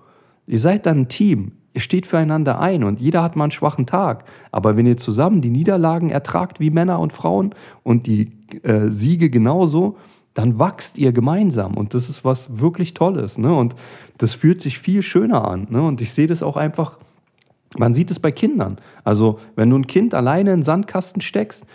[0.47, 1.51] Ihr seid dann ein Team.
[1.73, 4.23] Ihr steht füreinander ein und jeder hat mal einen schwachen Tag.
[4.51, 8.31] Aber wenn ihr zusammen die Niederlagen ertragt wie Männer und Frauen und die
[8.63, 9.97] äh, Siege genauso,
[10.33, 11.75] dann wachst ihr gemeinsam.
[11.75, 13.37] Und das ist was wirklich Tolles.
[13.37, 13.53] Ne?
[13.53, 13.75] Und
[14.17, 15.67] das fühlt sich viel schöner an.
[15.69, 15.81] Ne?
[15.81, 16.97] Und ich sehe das auch einfach,
[17.77, 18.77] man sieht es bei Kindern.
[19.03, 21.65] Also, wenn du ein Kind alleine in den Sandkasten steckst,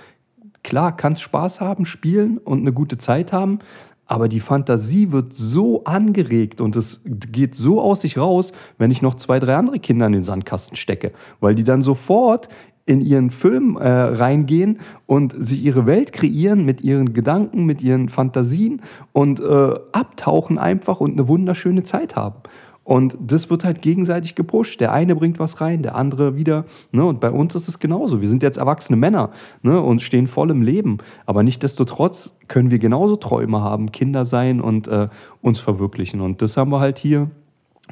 [0.63, 3.59] klar, kannst Spaß haben, spielen und eine gute Zeit haben,
[4.07, 9.01] aber die Fantasie wird so angeregt und es geht so aus sich raus, wenn ich
[9.01, 12.49] noch zwei, drei andere Kinder in den Sandkasten stecke, weil die dann sofort
[12.85, 18.09] in ihren Film äh, reingehen und sich ihre Welt kreieren mit ihren Gedanken, mit ihren
[18.09, 22.37] Fantasien und äh, abtauchen einfach und eine wunderschöne Zeit haben.
[22.85, 24.81] Und das wird halt gegenseitig gepusht.
[24.81, 26.65] Der eine bringt was rein, der andere wieder.
[26.91, 27.05] Ne?
[27.05, 28.21] Und bei uns ist es genauso.
[28.21, 29.31] Wir sind jetzt erwachsene Männer
[29.63, 29.81] ne?
[29.81, 30.99] und stehen voll im Leben.
[31.25, 35.09] Aber nichtdestotrotz können wir genauso Träume haben, Kinder sein und äh,
[35.41, 36.21] uns verwirklichen.
[36.21, 37.31] Und das haben wir halt hier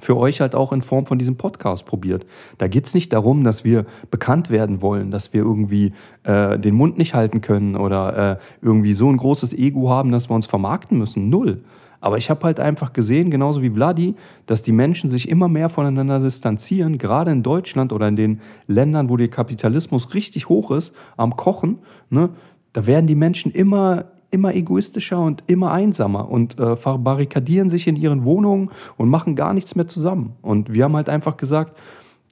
[0.01, 2.27] für euch halt auch in Form von diesem Podcast probiert.
[2.59, 5.93] Da geht es nicht darum, dass wir bekannt werden wollen, dass wir irgendwie
[6.25, 10.31] äh, den Mund nicht halten können oder äh, irgendwie so ein großes Ego haben, dass
[10.31, 11.29] wir uns vermarkten müssen.
[11.29, 11.63] Null.
[12.01, 14.15] Aber ich habe halt einfach gesehen, genauso wie Vladi,
[14.47, 19.11] dass die Menschen sich immer mehr voneinander distanzieren, gerade in Deutschland oder in den Ländern,
[19.11, 21.79] wo der Kapitalismus richtig hoch ist, am Kochen.
[22.09, 22.31] Ne,
[22.73, 27.97] da werden die Menschen immer, immer egoistischer und immer einsamer und äh, verbarrikadieren sich in
[27.97, 30.35] ihren Wohnungen und machen gar nichts mehr zusammen.
[30.41, 31.77] Und wir haben halt einfach gesagt,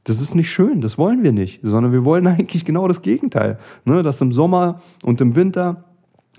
[0.05, 3.59] das ist nicht schön, das wollen wir nicht, sondern wir wollen eigentlich genau das Gegenteil.
[3.85, 4.03] Ne?
[4.03, 5.85] Dass im Sommer und im Winter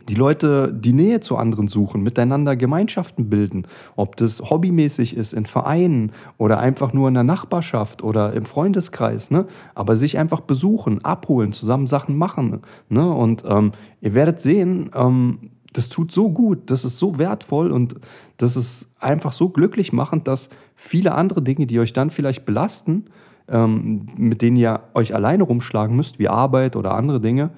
[0.10, 5.46] die Leute die Nähe zu anderen suchen, miteinander Gemeinschaften bilden, ob das hobbymäßig ist, in
[5.46, 9.46] Vereinen oder einfach nur in der Nachbarschaft oder im Freundeskreis, ne?
[9.76, 12.62] aber sich einfach besuchen, abholen, zusammen Sachen machen.
[12.90, 13.08] Ne?
[13.08, 17.96] Und ähm, ihr werdet sehen, ähm, das tut so gut, das ist so wertvoll und
[18.38, 23.06] das ist einfach so glücklich machend, dass viele andere Dinge, die euch dann vielleicht belasten,
[23.48, 27.52] ähm, mit denen ihr euch alleine rumschlagen müsst, wie Arbeit oder andere Dinge,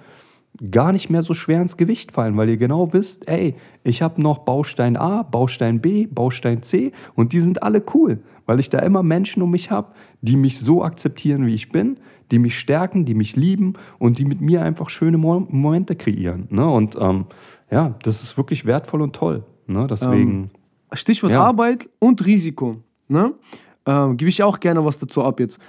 [0.70, 4.22] gar nicht mehr so schwer ins Gewicht fallen, weil ihr genau wisst, ey, ich habe
[4.22, 8.80] noch Baustein A, Baustein B, Baustein C und die sind alle cool, weil ich da
[8.80, 11.98] immer Menschen um mich habe, die mich so akzeptieren, wie ich bin,
[12.32, 16.48] die mich stärken, die mich lieben und die mit mir einfach schöne Mo Momente kreieren.
[16.50, 16.68] Ne?
[16.70, 17.26] Und ähm,
[17.70, 19.44] ja, das ist wirklich wertvoll und toll.
[19.68, 19.88] Ne?
[19.88, 20.32] Deswegen.
[20.32, 20.50] Ähm,
[20.94, 21.42] Stichwort ja.
[21.42, 22.78] Arbeit und Risiko.
[23.08, 23.34] Ne?
[23.86, 25.60] Ähm, Gebe ich auch gerne was dazu ab jetzt.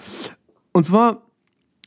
[0.72, 1.22] Und zwar,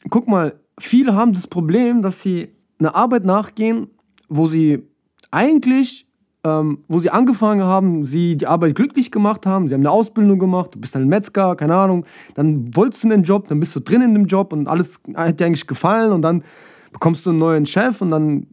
[0.10, 3.88] guck mal, viele haben das Problem, dass sie eine Arbeit nachgehen,
[4.30, 4.84] wo sie
[5.32, 6.08] eigentlich,
[6.44, 10.40] ähm, wo sie angefangen haben, sie die Arbeit glücklich gemacht haben, sie haben eine Ausbildung
[10.40, 13.80] gemacht, du bist ein Metzger, keine Ahnung, dann wolltest du einen Job, dann bist du
[13.80, 16.44] drin in dem Job und alles hat dir eigentlich gefallen und dann
[16.92, 18.48] bekommst du einen neuen Chef und dann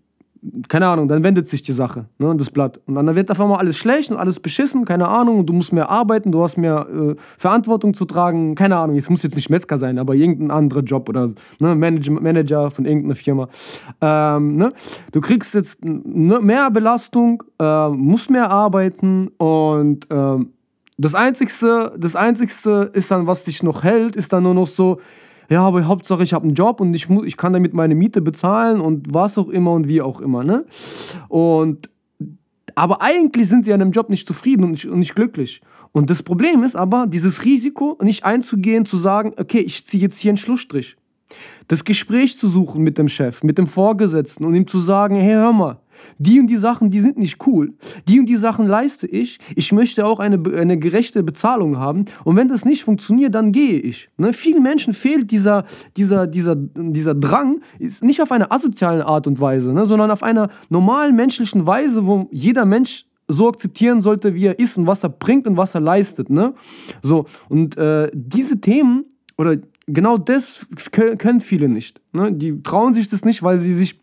[0.68, 2.80] keine Ahnung, dann wendet sich die Sache, ne, das Blatt.
[2.86, 5.72] Und dann wird auf einmal alles schlecht und alles beschissen, keine Ahnung, und du musst
[5.72, 9.50] mehr arbeiten, du hast mehr äh, Verantwortung zu tragen, keine Ahnung, es muss jetzt nicht
[9.50, 13.48] Metzger sein, aber irgendein anderer Job oder ne, Manager, Manager von irgendeiner Firma.
[14.00, 14.72] Ähm, ne?
[15.12, 20.44] Du kriegst jetzt ne, mehr Belastung, äh, musst mehr arbeiten und äh,
[20.98, 24.98] das Einzigste, das Einzigste ist dann, was dich noch hält, ist dann nur noch so,
[25.52, 28.80] ja, aber Hauptsache ich habe einen Job und ich, ich kann damit meine Miete bezahlen
[28.80, 30.44] und was auch immer und wie auch immer.
[30.44, 30.64] Ne?
[31.28, 31.90] Und,
[32.74, 35.60] aber eigentlich sind sie an dem Job nicht zufrieden und nicht, und nicht glücklich.
[35.92, 40.18] Und das Problem ist aber, dieses Risiko nicht einzugehen, zu sagen, okay, ich ziehe jetzt
[40.20, 40.96] hier einen Schlussstrich.
[41.68, 45.34] Das Gespräch zu suchen mit dem Chef, mit dem Vorgesetzten und ihm zu sagen, hey,
[45.34, 45.81] hör mal,
[46.18, 47.74] die und die Sachen, die sind nicht cool.
[48.08, 49.38] Die und die Sachen leiste ich.
[49.56, 52.04] Ich möchte auch eine, eine gerechte Bezahlung haben.
[52.24, 54.08] Und wenn das nicht funktioniert, dann gehe ich.
[54.16, 54.32] Ne?
[54.32, 55.64] Vielen Menschen fehlt dieser,
[55.96, 59.86] dieser, dieser, dieser Drang, ist nicht auf eine asoziale Art und Weise, ne?
[59.86, 64.76] sondern auf einer normalen menschlichen Weise, wo jeder Mensch so akzeptieren sollte, wie er ist
[64.76, 66.30] und was er bringt und was er leistet.
[66.30, 66.54] Ne?
[67.02, 69.04] So, und äh, diese Themen
[69.36, 72.00] oder genau das können viele nicht.
[72.12, 72.32] Ne?
[72.32, 74.01] Die trauen sich das nicht, weil sie sich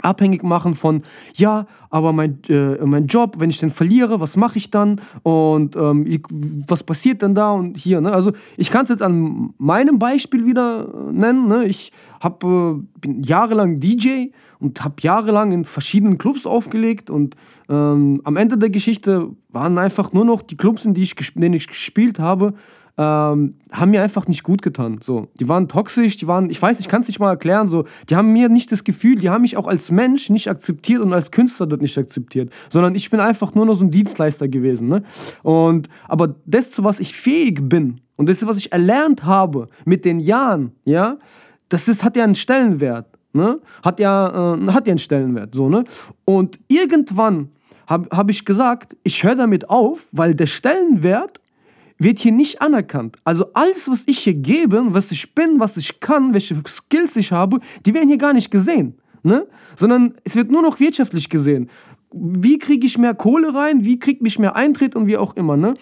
[0.00, 1.02] abhängig machen von,
[1.34, 5.76] ja, aber mein, äh, mein Job, wenn ich den verliere, was mache ich dann und
[5.76, 8.00] ähm, ich, was passiert denn da und hier.
[8.00, 8.10] Ne?
[8.10, 11.46] Also ich kann es jetzt an meinem Beispiel wieder äh, nennen.
[11.46, 11.66] Ne?
[11.66, 14.28] Ich hab, äh, bin jahrelang DJ
[14.60, 17.36] und habe jahrelang in verschiedenen Clubs aufgelegt und
[17.68, 21.42] ähm, am Ende der Geschichte waren einfach nur noch die Clubs, in, die ich, in
[21.42, 22.54] denen ich gespielt habe,
[23.02, 25.00] ähm, haben mir einfach nicht gut getan.
[25.02, 27.68] So, die waren toxisch, die waren, ich weiß, ich kann es nicht mal erklären.
[27.68, 31.00] So, die haben mir nicht das Gefühl, die haben mich auch als Mensch nicht akzeptiert
[31.00, 34.48] und als Künstler dort nicht akzeptiert, sondern ich bin einfach nur noch so ein Dienstleister
[34.48, 34.88] gewesen.
[34.88, 35.02] Ne?
[35.42, 40.04] Und aber das, zu was ich fähig bin und das, was ich erlernt habe mit
[40.04, 41.18] den Jahren, ja,
[41.68, 43.06] das ist, hat ja einen Stellenwert.
[43.32, 43.60] Ne?
[43.82, 45.54] Hat ja, äh, hat ja einen Stellenwert.
[45.54, 45.84] So, ne?
[46.24, 47.48] Und irgendwann
[47.86, 51.41] habe hab ich gesagt, ich höre damit auf, weil der Stellenwert
[52.02, 53.16] wird hier nicht anerkannt.
[53.24, 57.32] Also alles, was ich hier gebe, was ich bin, was ich kann, welche Skills ich
[57.32, 58.98] habe, die werden hier gar nicht gesehen.
[59.22, 59.46] Ne?
[59.76, 61.70] Sondern es wird nur noch wirtschaftlich gesehen.
[62.12, 63.84] Wie kriege ich mehr Kohle rein?
[63.84, 65.56] Wie kriege ich mehr Eintritt und wie auch immer.
[65.56, 65.74] Ne?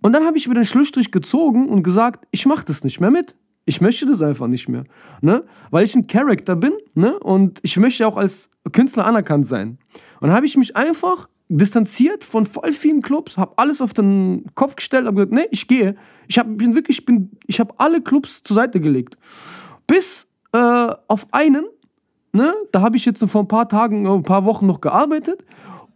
[0.00, 3.10] Und dann habe ich mir den Schlussstrich gezogen und gesagt, ich mache das nicht mehr
[3.10, 3.34] mit.
[3.64, 4.84] Ich möchte das einfach nicht mehr.
[5.20, 5.44] Ne?
[5.70, 7.18] Weil ich ein Charakter bin ne?
[7.18, 9.78] und ich möchte auch als Künstler anerkannt sein.
[10.20, 14.44] Und dann habe ich mich einfach distanziert von voll vielen Clubs, habe alles auf den
[14.54, 15.96] Kopf gestellt, habe gesagt, nee, ich gehe.
[16.26, 19.16] Ich hab, bin wirklich, bin, ich habe alle Clubs zur Seite gelegt.
[19.86, 21.64] Bis äh, auf einen,
[22.32, 25.44] ne, da habe ich jetzt vor ein paar Tagen, ein paar Wochen noch gearbeitet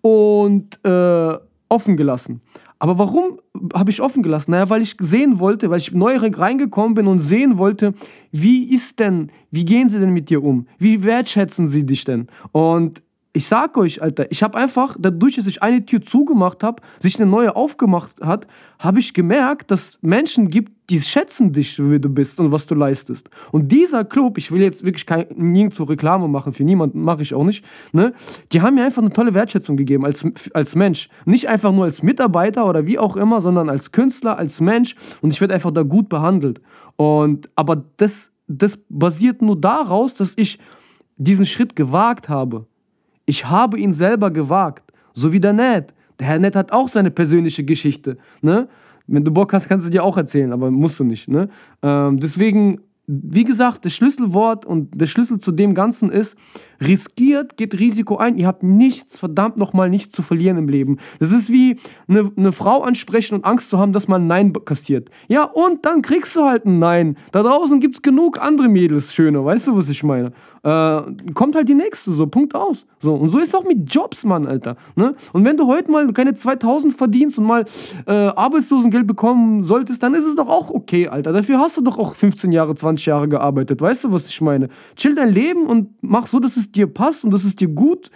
[0.01, 1.39] und äh,
[1.69, 2.41] offen gelassen.
[2.79, 3.39] Aber warum
[3.75, 4.51] habe ich offen gelassen?
[4.51, 7.95] Naja, weil ich sehen wollte, weil ich neu reingekommen bin und sehen wollte,
[8.33, 10.67] wie ist denn, wie gehen sie denn mit dir um?
[10.79, 12.27] Wie wertschätzen sie dich denn?
[12.51, 13.03] Und
[13.35, 17.19] ich sag euch, Alter, ich habe einfach, dadurch, dass ich eine Tür zugemacht habe, sich
[17.19, 18.47] eine neue aufgemacht hat,
[18.79, 22.75] habe ich gemerkt, dass Menschen gibt, die schätzen dich, wie du bist und was du
[22.75, 23.31] leistest.
[23.51, 27.33] Und dieser Club, ich will jetzt wirklich kein, nirgendwo Reklame machen, für niemanden mache ich
[27.33, 28.13] auch nicht, ne?
[28.53, 31.09] die haben mir einfach eine tolle Wertschätzung gegeben als, als Mensch.
[31.25, 35.33] Nicht einfach nur als Mitarbeiter oder wie auch immer, sondern als Künstler, als Mensch und
[35.33, 36.61] ich werde einfach da gut behandelt.
[36.97, 40.59] Und, aber das, das basiert nur daraus, dass ich
[41.17, 42.67] diesen Schritt gewagt habe.
[43.33, 44.93] Ich habe ihn selber gewagt.
[45.15, 45.95] So wie der Ned.
[46.21, 48.19] Der Herr Ned hat auch seine persönliche Geschichte.
[48.43, 48.69] Ne?
[49.07, 51.29] Wenn du Bock hast, kannst du dir auch erzählen, aber musst du nicht.
[51.29, 51.49] Ne?
[51.81, 56.37] Ähm, deswegen, wie gesagt, das Schlüsselwort und der Schlüssel zu dem Ganzen ist,
[56.87, 58.37] riskiert, geht Risiko ein.
[58.37, 60.99] Ihr habt nichts, verdammt nochmal, nichts zu verlieren im Leben.
[61.19, 64.53] Das ist wie eine, eine Frau ansprechen und Angst zu haben, dass man ein Nein
[64.67, 65.09] kastiert.
[65.29, 67.17] Ja, und dann kriegst du halt ein Nein.
[67.33, 69.43] Da draußen gibt es genug andere Mädels, schöne.
[69.43, 70.33] Weißt du, was ich meine?
[70.65, 71.03] Äh,
[71.35, 72.87] kommt halt die nächste, so, Punkt aus.
[73.01, 74.77] So, und so ist es auch mit Jobs, Mann, Alter.
[74.95, 75.15] Ne?
[75.33, 77.65] Und wenn du heute mal keine 2000 verdienst und mal
[78.07, 81.33] äh, Arbeitslosengeld bekommen solltest, dann ist es doch auch okay, Alter.
[81.33, 83.81] Dafür hast du doch auch 15 Jahre, 20 Jahre gearbeitet.
[83.81, 84.69] Weißt du, was ich meine?
[84.95, 88.11] Chill dein Leben und mach so, dass es dir passt und dass es dir gut,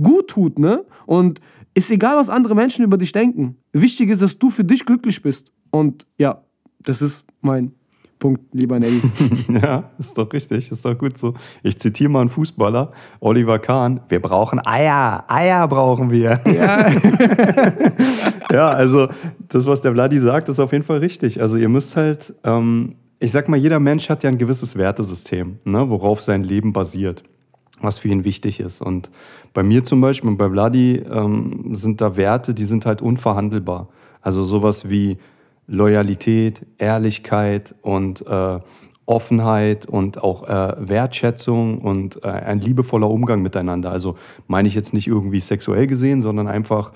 [0.00, 0.84] gut tut, ne?
[1.06, 1.40] Und
[1.72, 3.56] ist egal, was andere Menschen über dich denken.
[3.72, 5.52] Wichtig ist, dass du für dich glücklich bist.
[5.70, 6.42] Und ja,
[6.80, 7.72] das ist mein
[8.18, 9.02] Punkt, lieber Nelly.
[9.62, 11.34] ja, ist doch richtig, ist doch gut so.
[11.62, 14.00] Ich zitiere mal einen Fußballer, Oliver Kahn.
[14.08, 16.40] Wir brauchen Eier, Eier brauchen wir.
[16.46, 16.86] Ja,
[18.50, 19.08] ja also
[19.48, 21.40] das, was der Vladi sagt, ist auf jeden Fall richtig.
[21.42, 25.58] Also ihr müsst halt, ähm, ich sag mal, jeder Mensch hat ja ein gewisses Wertesystem,
[25.64, 27.22] ne, worauf sein Leben basiert
[27.80, 28.80] was für ihn wichtig ist.
[28.80, 29.10] Und
[29.52, 33.88] bei mir zum Beispiel und bei Vladi ähm, sind da Werte, die sind halt unverhandelbar.
[34.22, 35.18] Also sowas wie
[35.66, 38.60] Loyalität, Ehrlichkeit und äh,
[39.06, 43.90] Offenheit und auch äh, Wertschätzung und äh, ein liebevoller Umgang miteinander.
[43.90, 44.16] Also
[44.48, 46.92] meine ich jetzt nicht irgendwie sexuell gesehen, sondern einfach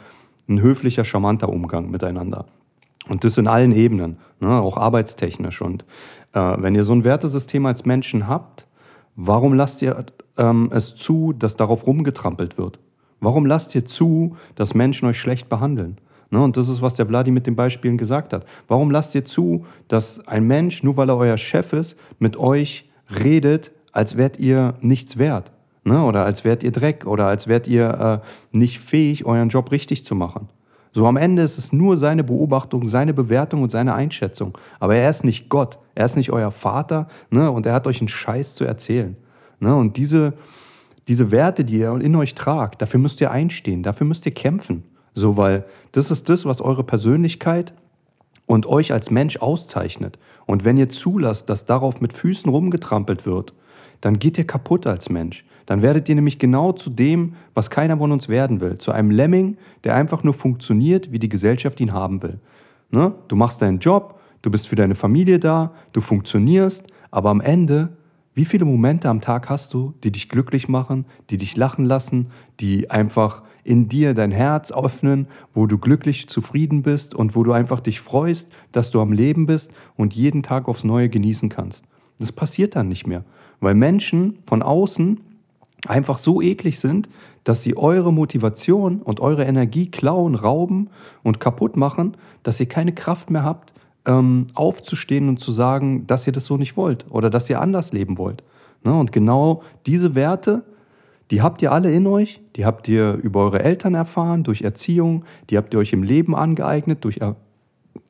[0.49, 2.47] ein höflicher, charmanter Umgang miteinander.
[3.09, 5.63] Und das in allen Ebenen, ne, auch arbeitstechnisch.
[5.63, 5.85] Und
[6.33, 8.67] äh, wenn ihr so ein Wertesystem als Menschen habt,
[9.15, 10.05] warum lasst ihr
[10.37, 12.79] ähm, es zu, dass darauf rumgetrampelt wird?
[13.21, 15.97] Warum lasst ihr zu, dass Menschen euch schlecht behandeln?
[16.31, 18.45] Ne, und das ist, was der Vladi mit den Beispielen gesagt hat.
[18.69, 22.89] Warum lasst ihr zu, dass ein Mensch, nur weil er euer Chef ist, mit euch
[23.23, 25.51] redet, als wärt ihr nichts wert?
[25.83, 26.03] Ne?
[26.05, 30.05] Oder als wärt ihr Dreck oder als wärt ihr äh, nicht fähig, euren Job richtig
[30.05, 30.49] zu machen?
[30.93, 34.59] So am Ende ist es nur seine Beobachtung, seine Bewertung und seine Einschätzung.
[34.81, 37.51] Aber er ist nicht Gott, er ist nicht euer Vater ne?
[37.51, 39.17] und er hat euch einen Scheiß zu erzählen.
[39.61, 39.75] Ne?
[39.75, 40.35] Und diese,
[41.07, 44.85] diese Werte, die ihr in euch tragt, dafür müsst ihr einstehen, dafür müsst ihr kämpfen.
[45.15, 47.75] So, weil das ist das, was eure Persönlichkeit
[48.47, 50.19] und euch als Mensch auszeichnet.
[50.47, 53.55] Und wenn ihr zulasst, dass darauf mit Füßen rumgetrampelt wird,
[54.01, 55.45] dann geht ihr kaputt als Mensch.
[55.67, 58.79] Dann werdet ihr nämlich genau zu dem, was keiner von uns werden will.
[58.79, 62.41] Zu einem Lemming, der einfach nur funktioniert, wie die Gesellschaft ihn haben will.
[62.91, 63.15] Ne?
[63.29, 67.91] Du machst deinen Job, du bist für deine Familie da, du funktionierst, aber am Ende
[68.41, 72.29] wie viele Momente am Tag hast du, die dich glücklich machen, die dich lachen lassen,
[72.59, 77.53] die einfach in dir dein Herz öffnen, wo du glücklich zufrieden bist und wo du
[77.53, 81.85] einfach dich freust, dass du am Leben bist und jeden Tag aufs Neue genießen kannst?
[82.19, 83.27] Das passiert dann nicht mehr,
[83.61, 85.21] weil Menschen von außen
[85.87, 87.11] einfach so eklig sind,
[87.45, 90.89] dass sie eure Motivation und eure Energie klauen, rauben
[91.23, 93.75] und kaputt machen, dass ihr keine Kraft mehr habt,
[94.11, 97.93] ähm, aufzustehen und zu sagen, dass ihr das so nicht wollt oder dass ihr anders
[97.93, 98.43] leben wollt.
[98.83, 98.93] Ne?
[98.93, 100.65] Und genau diese Werte,
[101.31, 105.25] die habt ihr alle in euch, die habt ihr über eure Eltern erfahren, durch Erziehung,
[105.49, 107.37] die habt ihr euch im Leben angeeignet, durch er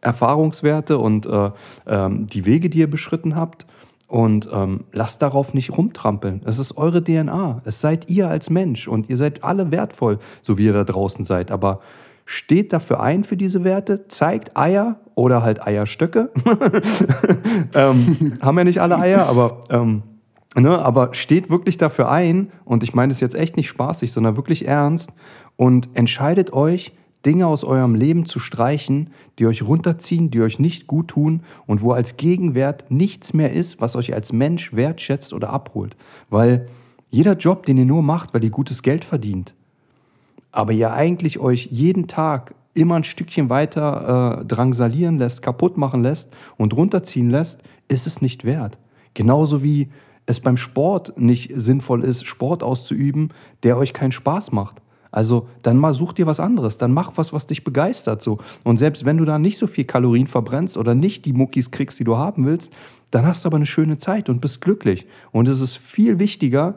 [0.03, 1.51] Erfahrungswerte und äh,
[1.87, 3.67] ähm, die Wege, die ihr beschritten habt.
[4.07, 6.43] Und ähm, lasst darauf nicht rumtrampeln.
[6.45, 7.63] Es ist eure DNA.
[7.65, 11.25] Es seid ihr als Mensch und ihr seid alle wertvoll, so wie ihr da draußen
[11.25, 11.53] seid.
[11.53, 11.81] Aber
[12.31, 16.31] steht dafür ein für diese Werte, zeigt Eier oder halt Eierstöcke.
[17.75, 20.05] ähm, haben ja nicht alle Eier, aber, ähm,
[20.55, 24.37] ne, aber steht wirklich dafür ein und ich meine es jetzt echt nicht spaßig, sondern
[24.37, 25.11] wirklich ernst
[25.57, 26.93] und entscheidet euch,
[27.27, 31.83] Dinge aus eurem Leben zu streichen, die euch runterziehen, die euch nicht gut tun und
[31.83, 35.97] wo als Gegenwert nichts mehr ist, was euch als Mensch wertschätzt oder abholt.
[36.31, 36.69] Weil
[37.11, 39.53] jeder Job, den ihr nur macht, weil ihr gutes Geld verdient,
[40.53, 46.03] aber ihr eigentlich euch jeden Tag immer ein Stückchen weiter äh, drangsalieren lässt, kaputt machen
[46.03, 48.79] lässt und runterziehen lässt, ist es nicht wert.
[49.15, 49.89] Genauso wie
[50.27, 53.31] es beim Sport nicht sinnvoll ist, Sport auszuüben,
[53.63, 54.81] der euch keinen Spaß macht.
[55.13, 58.39] Also dann mal such dir was anderes, dann mach was, was dich begeistert so.
[58.63, 61.99] Und selbst wenn du da nicht so viel Kalorien verbrennst oder nicht die Muckis kriegst,
[61.99, 62.73] die du haben willst,
[63.11, 65.07] dann hast du aber eine schöne Zeit und bist glücklich.
[65.33, 66.77] Und es ist viel wichtiger,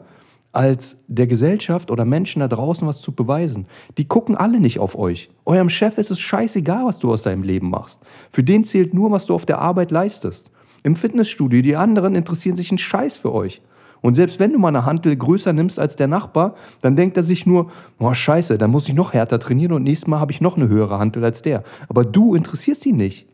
[0.54, 3.66] als der Gesellschaft oder Menschen da draußen was zu beweisen.
[3.98, 5.30] Die gucken alle nicht auf euch.
[5.44, 8.00] Eurem Chef ist es scheißegal, was du aus deinem Leben machst.
[8.30, 10.50] Für den zählt nur, was du auf der Arbeit leistest.
[10.84, 13.62] Im Fitnessstudio, die anderen interessieren sich einen Scheiß für euch.
[14.00, 17.24] Und selbst wenn du mal eine Hantel größer nimmst als der Nachbar, dann denkt er
[17.24, 20.42] sich nur, oh scheiße, dann muss ich noch härter trainieren und nächstes Mal habe ich
[20.42, 21.64] noch eine höhere Hantel als der.
[21.88, 23.26] Aber du interessierst ihn nicht.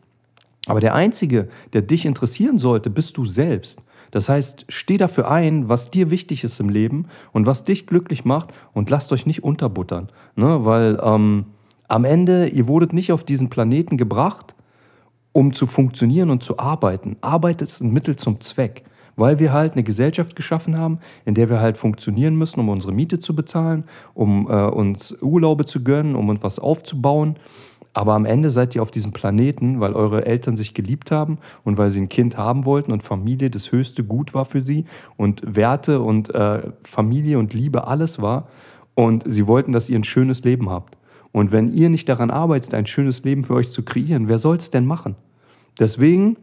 [0.67, 3.81] Aber der Einzige, der dich interessieren sollte, bist du selbst.
[4.11, 8.25] Das heißt, steh dafür ein, was dir wichtig ist im Leben und was dich glücklich
[8.25, 10.09] macht und lasst euch nicht unterbuttern.
[10.35, 10.65] Ne?
[10.65, 11.45] Weil ähm,
[11.87, 14.55] am Ende, ihr wurdet nicht auf diesen Planeten gebracht,
[15.31, 17.15] um zu funktionieren und zu arbeiten.
[17.21, 18.83] Arbeit ist ein Mittel zum Zweck
[19.15, 22.93] weil wir halt eine Gesellschaft geschaffen haben, in der wir halt funktionieren müssen, um unsere
[22.93, 27.35] Miete zu bezahlen, um äh, uns Urlaube zu gönnen, um uns was aufzubauen.
[27.93, 31.77] Aber am Ende seid ihr auf diesem Planeten, weil eure Eltern sich geliebt haben und
[31.77, 34.85] weil sie ein Kind haben wollten und Familie das höchste Gut war für sie
[35.17, 38.47] und Werte und äh, Familie und Liebe alles war.
[38.95, 40.97] Und sie wollten, dass ihr ein schönes Leben habt.
[41.31, 44.57] Und wenn ihr nicht daran arbeitet, ein schönes Leben für euch zu kreieren, wer soll
[44.57, 45.15] es denn machen?
[45.79, 46.37] Deswegen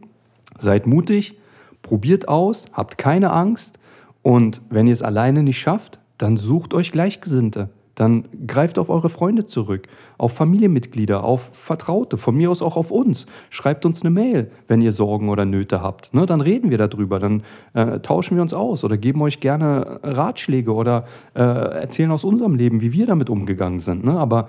[0.57, 1.37] seid mutig,
[1.81, 3.79] Probiert aus, habt keine Angst
[4.21, 7.69] und wenn ihr es alleine nicht schafft, dann sucht euch Gleichgesinnte.
[7.99, 12.91] Dann greift auf eure Freunde zurück, auf Familienmitglieder, auf Vertraute, von mir aus auch auf
[12.91, 13.25] uns.
[13.49, 16.13] Schreibt uns eine Mail, wenn ihr Sorgen oder Nöte habt.
[16.13, 17.43] Ne, dann reden wir darüber, dann
[17.73, 22.55] äh, tauschen wir uns aus oder geben euch gerne Ratschläge oder äh, erzählen aus unserem
[22.55, 24.05] Leben, wie wir damit umgegangen sind.
[24.05, 24.17] Ne?
[24.17, 24.47] Aber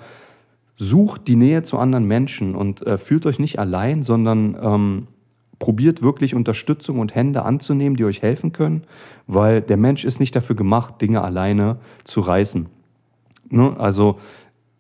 [0.77, 5.07] sucht die Nähe zu anderen Menschen und äh, fühlt euch nicht allein, sondern ähm,
[5.59, 8.85] probiert wirklich Unterstützung und Hände anzunehmen, die euch helfen können,
[9.27, 12.69] weil der Mensch ist nicht dafür gemacht, Dinge alleine zu reißen.
[13.51, 13.79] Ne?
[13.79, 14.19] Also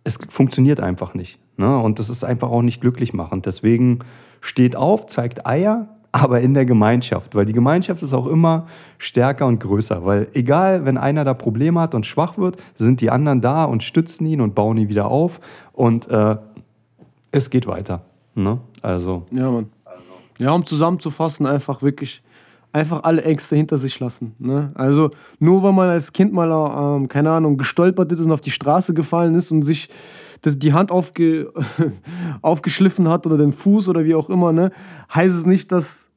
[0.04, 1.38] es funktioniert einfach nicht.
[1.56, 1.78] Ne?
[1.78, 3.46] Und das ist einfach auch nicht glücklich machend.
[3.46, 4.00] Deswegen
[4.40, 8.66] steht auf, zeigt Eier, aber in der Gemeinschaft, weil die Gemeinschaft ist auch immer
[8.98, 13.10] stärker und größer, weil egal, wenn einer da Probleme hat und schwach wird, sind die
[13.10, 15.40] anderen da und stützen ihn und bauen ihn wieder auf
[15.72, 16.36] und äh,
[17.30, 18.02] es geht weiter.
[18.34, 18.58] Ne?
[18.82, 19.22] Also.
[19.30, 19.70] Ja, Mann.
[20.38, 22.22] Ja, um zusammenzufassen, einfach wirklich
[22.72, 24.34] einfach alle Ängste hinter sich lassen.
[24.38, 24.72] Ne?
[24.74, 28.50] Also nur weil man als Kind mal, ähm, keine Ahnung, gestolpert ist und auf die
[28.50, 29.88] Straße gefallen ist und sich
[30.42, 31.52] das, die Hand aufge,
[32.42, 34.70] aufgeschliffen hat oder den Fuß oder wie auch immer, ne,
[35.12, 36.10] heißt es nicht, dass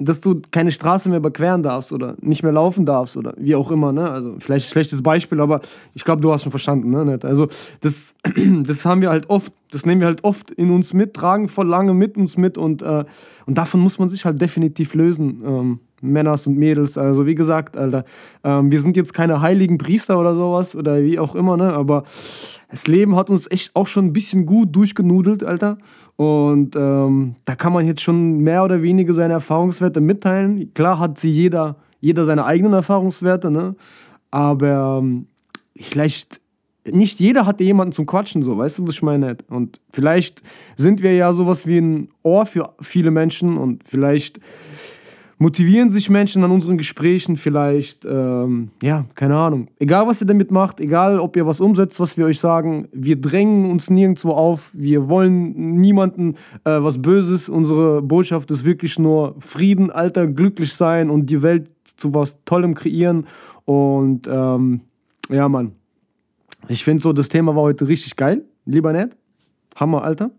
[0.00, 3.70] dass du keine Straße mehr überqueren darfst oder nicht mehr laufen darfst oder wie auch
[3.70, 3.92] immer.
[3.92, 4.08] Ne?
[4.08, 5.60] Also vielleicht ein schlechtes Beispiel, aber
[5.94, 6.90] ich glaube, du hast schon verstanden.
[6.90, 7.18] Ne?
[7.24, 7.48] Also
[7.80, 8.14] das,
[8.62, 11.66] das haben wir halt oft, das nehmen wir halt oft in uns mit, tragen voll
[11.66, 13.04] lange mit uns mit und, äh,
[13.46, 15.42] und davon muss man sich halt definitiv lösen.
[15.44, 16.98] Ähm, Männers und Mädels.
[16.98, 18.04] Also wie gesagt, Alter,
[18.44, 21.72] ähm, wir sind jetzt keine heiligen Priester oder sowas oder wie auch immer, ne?
[21.72, 22.04] Aber
[22.70, 25.78] das Leben hat uns echt auch schon ein bisschen gut durchgenudelt, Alter.
[26.16, 30.72] Und ähm, da kann man jetzt schon mehr oder weniger seine Erfahrungswerte mitteilen.
[30.74, 33.76] Klar hat sie jeder, jeder seine eigenen Erfahrungswerte, ne?
[34.30, 35.26] Aber ähm,
[35.76, 36.40] vielleicht
[36.92, 39.36] nicht jeder hatte jemanden zum Quatschen, so, weißt du, was ich meine?
[39.48, 40.42] Und vielleicht
[40.76, 44.40] sind wir ja sowas wie ein Ohr für viele Menschen und vielleicht
[45.38, 49.68] motivieren sich Menschen an unseren Gesprächen vielleicht, ähm, ja, keine Ahnung.
[49.78, 53.20] Egal, was ihr damit macht, egal, ob ihr was umsetzt, was wir euch sagen, wir
[53.20, 56.34] drängen uns nirgendwo auf, wir wollen niemanden
[56.64, 57.48] äh, was Böses.
[57.48, 62.74] Unsere Botschaft ist wirklich nur Frieden, Alter, glücklich sein und die Welt zu was Tollem
[62.74, 63.26] kreieren.
[63.64, 64.80] Und ähm,
[65.30, 65.72] ja, Mann,
[66.66, 69.16] ich finde so, das Thema war heute richtig geil, lieber Ned.
[69.76, 70.32] Hammer, Alter.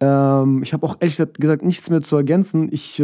[0.00, 2.68] Ähm, ich habe auch ehrlich gesagt nichts mehr zu ergänzen.
[2.70, 3.00] Ich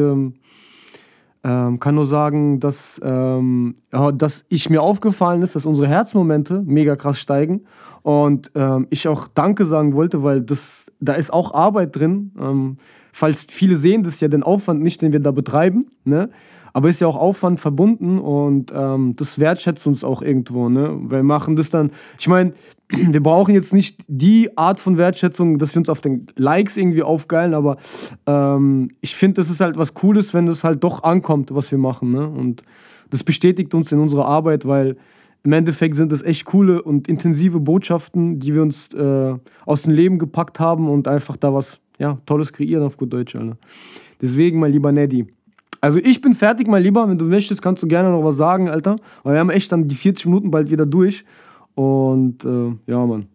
[1.47, 3.77] ähm, kann nur sagen, dass, ähm,
[4.15, 7.63] dass ich mir aufgefallen ist, dass unsere Herzmomente mega krass steigen.
[8.03, 12.33] Und ähm, ich auch Danke sagen wollte, weil das, da ist auch Arbeit drin.
[12.37, 12.79] Ähm,
[13.13, 15.87] falls viele sehen das ja den Aufwand nicht, den wir da betreiben.
[16.05, 16.31] Ne?
[16.77, 20.68] Aber ist ja auch Aufwand verbunden und ähm, das wertschätzt uns auch irgendwo.
[20.68, 20.95] Ne?
[21.09, 22.53] Wir machen das dann, ich meine,
[22.91, 27.03] wir brauchen jetzt nicht die Art von Wertschätzung, dass wir uns auf den Likes irgendwie
[27.03, 27.79] aufgeilen, aber
[28.27, 31.79] ähm, ich finde, das ist halt was Cooles, wenn das halt doch ankommt, was wir
[31.79, 32.11] machen.
[32.11, 32.29] Ne?
[32.29, 32.62] Und
[33.09, 34.99] das bestätigt uns in unserer Arbeit, weil
[35.45, 39.95] im Endeffekt sind das echt coole und intensive Botschaften, die wir uns äh, aus dem
[39.95, 43.35] Leben gepackt haben und einfach da was ja, Tolles kreieren auf gut Deutsch.
[43.35, 43.57] Alter.
[44.20, 45.27] Deswegen, mein lieber Neddy,
[45.81, 47.09] also ich bin fertig, mein Lieber.
[47.09, 48.97] Wenn du möchtest, kannst du gerne noch was sagen, Alter.
[49.22, 51.24] Weil wir haben echt dann die 40 Minuten bald wieder durch.
[51.74, 53.27] Und äh, ja, Mann.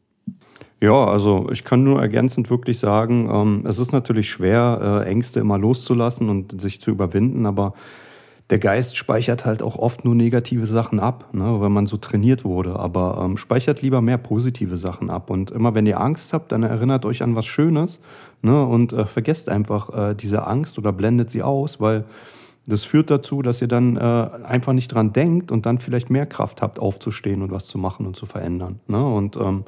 [0.82, 5.40] Ja, also ich kann nur ergänzend wirklich sagen, ähm, es ist natürlich schwer, äh, Ängste
[5.40, 7.74] immer loszulassen und sich zu überwinden, aber
[8.50, 12.44] der Geist speichert halt auch oft nur negative Sachen ab, ne, weil man so trainiert
[12.44, 12.78] wurde.
[12.78, 15.30] Aber ähm, speichert lieber mehr positive Sachen ab.
[15.30, 18.02] Und immer wenn ihr Angst habt, dann erinnert euch an was Schönes
[18.42, 22.06] ne, und äh, vergesst einfach äh, diese Angst oder blendet sie aus, weil
[22.68, 26.26] das führt dazu, dass ihr dann äh, einfach nicht dran denkt und dann vielleicht mehr
[26.26, 28.80] Kraft habt, aufzustehen und was zu machen und zu verändern.
[28.88, 29.04] Ne?
[29.04, 29.66] Und ähm,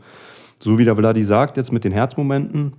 [0.60, 2.74] so wie der Vladi sagt, jetzt mit den Herzmomenten,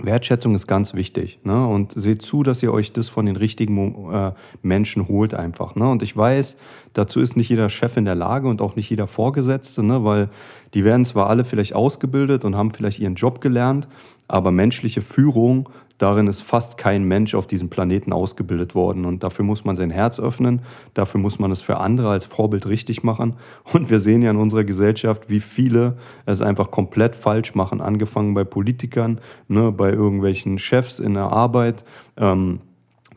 [0.00, 1.40] Wertschätzung ist ganz wichtig.
[1.42, 1.66] Ne?
[1.66, 4.32] Und seht zu, dass ihr euch das von den richtigen äh,
[4.62, 5.74] Menschen holt einfach.
[5.74, 5.88] Ne?
[5.90, 6.56] Und ich weiß,
[6.92, 10.04] dazu ist nicht jeder Chef in der Lage und auch nicht jeder Vorgesetzte, ne?
[10.04, 10.30] weil
[10.74, 13.88] die werden zwar alle vielleicht ausgebildet und haben vielleicht ihren Job gelernt,
[14.28, 15.68] aber menschliche Führung
[15.98, 19.04] Darin ist fast kein Mensch auf diesem Planeten ausgebildet worden.
[19.04, 20.62] Und dafür muss man sein Herz öffnen.
[20.94, 23.34] Dafür muss man es für andere als Vorbild richtig machen.
[23.72, 27.80] Und wir sehen ja in unserer Gesellschaft, wie viele es einfach komplett falsch machen.
[27.80, 31.84] Angefangen bei Politikern, ne, bei irgendwelchen Chefs in der Arbeit.
[32.16, 32.60] Ähm,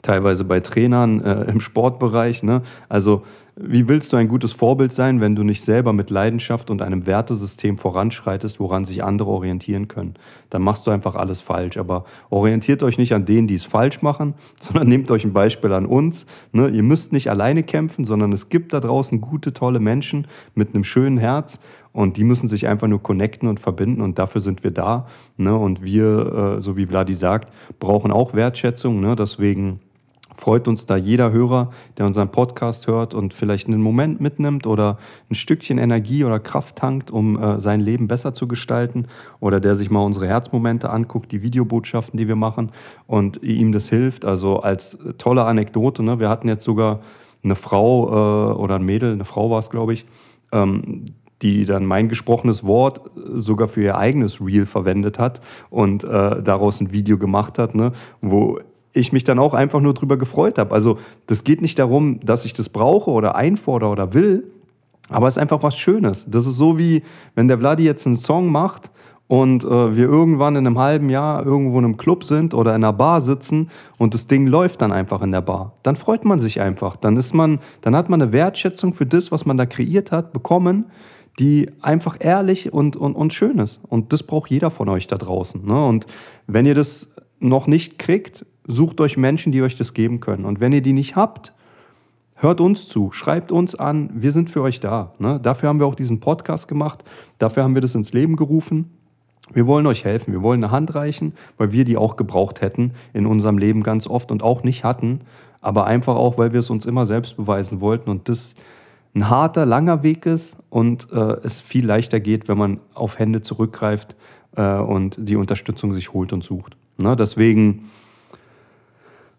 [0.02, 2.44] teilweise bei Trainern äh, im Sportbereich.
[2.44, 2.62] Ne?
[2.90, 3.24] Also
[3.56, 7.06] wie willst du ein gutes Vorbild sein, wenn du nicht selber mit Leidenschaft und einem
[7.06, 10.14] Wertesystem voranschreitest, woran sich andere orientieren können?
[10.50, 11.76] Dann machst du einfach alles falsch.
[11.78, 15.74] Aber orientiert euch nicht an denen, die es falsch machen, sondern nehmt euch ein Beispiel
[15.74, 16.26] an uns.
[16.54, 16.70] Ne?
[16.70, 20.86] Ihr müsst nicht alleine kämpfen, sondern es gibt da draußen gute, tolle Menschen mit einem
[20.86, 21.60] schönen Herz.
[21.94, 25.08] Und die müssen sich einfach nur connecten und verbinden und dafür sind wir da.
[25.36, 25.54] Ne?
[25.54, 29.02] Und wir, äh, so wie Vladi sagt, brauchen auch Wertschätzung.
[29.02, 29.18] Ne?
[29.18, 29.82] Deswegen
[30.36, 34.98] freut uns da jeder Hörer, der unseren Podcast hört und vielleicht einen Moment mitnimmt oder
[35.30, 39.08] ein Stückchen Energie oder Kraft tankt, um äh, sein Leben besser zu gestalten
[39.40, 42.72] oder der sich mal unsere Herzmomente anguckt, die Videobotschaften, die wir machen
[43.08, 44.26] und ihm das hilft.
[44.26, 46.20] Also als tolle Anekdote, ne?
[46.20, 47.02] wir hatten jetzt sogar
[47.44, 50.06] eine Frau äh, oder ein Mädel, eine Frau war es, glaube ich,
[50.52, 51.06] ähm,
[51.42, 53.02] die dann mein gesprochenes Wort
[53.34, 57.94] sogar für ihr eigenes Reel verwendet hat und äh, daraus ein Video gemacht hat, ne,
[58.22, 58.60] wo
[58.94, 60.74] ich mich dann auch einfach nur drüber gefreut habe.
[60.74, 64.52] Also das geht nicht darum, dass ich das brauche oder einfordere oder will,
[65.10, 66.26] aber es ist einfach was Schönes.
[66.30, 67.04] Das ist so wie,
[67.36, 68.92] wenn der Vladi jetzt einen Song macht
[69.28, 72.84] und äh, wir irgendwann in einem halben Jahr irgendwo in einem Club sind oder in
[72.84, 75.74] einer Bar sitzen und das Ding läuft dann einfach in der Bar.
[75.84, 76.96] Dann freut man sich einfach.
[76.98, 80.34] Dann ist man, dann hat man eine Wertschätzung für das, was man da kreiert hat,
[80.34, 80.86] bekommen,
[81.40, 83.80] die einfach ehrlich und, und, und schön ist.
[83.88, 85.66] Und das braucht jeder von euch da draußen.
[85.66, 85.86] Ne?
[85.86, 86.08] Und
[86.48, 90.46] wenn ihr das noch nicht kriegt, sucht euch Menschen, die euch das geben können.
[90.46, 91.54] Und wenn ihr die nicht habt,
[92.36, 95.14] hört uns zu, schreibt uns an, wir sind für euch da.
[95.20, 95.40] Ne?
[95.42, 97.04] Dafür haben wir auch diesen Podcast gemacht,
[97.38, 98.92] dafür haben wir das ins Leben gerufen.
[99.54, 102.94] Wir wollen euch helfen, wir wollen eine Hand reichen, weil wir die auch gebraucht hätten
[103.14, 105.20] in unserem Leben ganz oft und auch nicht hatten,
[105.60, 108.56] aber einfach auch, weil wir es uns immer selbst beweisen wollten und das
[109.14, 113.42] ein harter, langer Weg ist und äh, es viel leichter geht, wenn man auf Hände
[113.42, 114.16] zurückgreift
[114.56, 116.78] äh, und die Unterstützung sich holt und sucht.
[116.98, 117.16] Ne?
[117.18, 117.90] Deswegen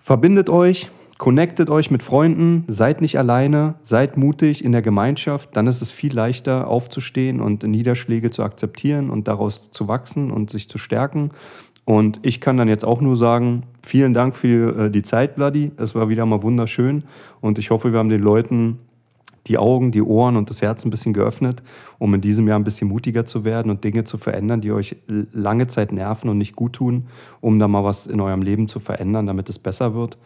[0.05, 5.69] Verbindet euch, connectet euch mit Freunden, seid nicht alleine, seid mutig in der Gemeinschaft, dann
[5.69, 10.69] ist es viel leichter aufzustehen und Niederschläge zu akzeptieren und daraus zu wachsen und sich
[10.69, 11.31] zu stärken.
[11.85, 15.71] Und ich kann dann jetzt auch nur sagen, vielen Dank für äh, die Zeit, Vladi.
[15.77, 17.05] Es war wieder mal wunderschön
[17.41, 18.81] und ich hoffe, wir haben den Leuten
[19.47, 21.63] die Augen, die Ohren und das Herz ein bisschen geöffnet,
[21.99, 24.97] um in diesem Jahr ein bisschen mutiger zu werden und Dinge zu verändern, die euch
[25.07, 27.09] lange Zeit nerven und nicht gut tun,
[27.41, 30.19] um da mal was in eurem Leben zu verändern, damit es besser wird.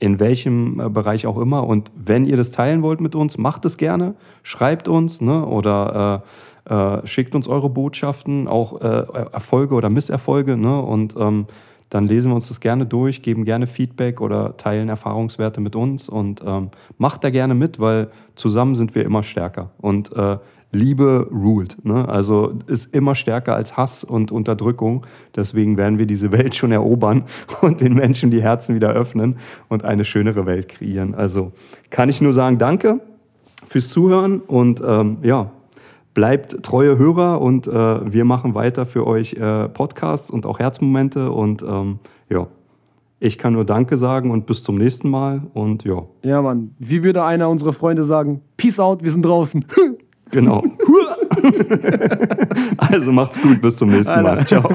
[0.00, 1.66] In welchem äh, Bereich auch immer.
[1.66, 4.16] Und wenn ihr das teilen wollt mit uns, macht es gerne.
[4.42, 6.24] Schreibt uns ne, oder
[6.68, 10.56] äh, äh, schickt uns eure Botschaften, auch äh, Erfolge oder Misserfolge.
[10.56, 11.46] Ne, und ähm,
[11.94, 16.08] dann lesen wir uns das gerne durch, geben gerne Feedback oder teilen Erfahrungswerte mit uns
[16.08, 19.70] und ähm, macht da gerne mit, weil zusammen sind wir immer stärker.
[19.78, 20.38] Und äh,
[20.72, 21.84] Liebe ruled.
[21.84, 22.08] Ne?
[22.08, 25.06] Also ist immer stärker als Hass und Unterdrückung.
[25.36, 27.26] Deswegen werden wir diese Welt schon erobern
[27.60, 29.36] und den Menschen die Herzen wieder öffnen
[29.68, 31.14] und eine schönere Welt kreieren.
[31.14, 31.52] Also
[31.90, 32.98] kann ich nur sagen, danke
[33.68, 35.52] fürs Zuhören und ähm, ja,
[36.14, 41.30] bleibt treue Hörer und äh, wir machen weiter für euch äh, Podcasts und auch Herzmomente
[41.30, 41.98] und ähm,
[42.30, 42.46] ja.
[43.20, 46.02] Ich kann nur Danke sagen und bis zum nächsten Mal und ja.
[46.22, 46.74] Ja, Mann.
[46.78, 48.42] Wie würde einer unserer Freunde sagen?
[48.56, 49.64] Peace out, wir sind draußen.
[50.30, 50.64] Genau.
[52.78, 54.44] also macht's gut, bis zum nächsten Mal.
[54.46, 54.68] Ciao.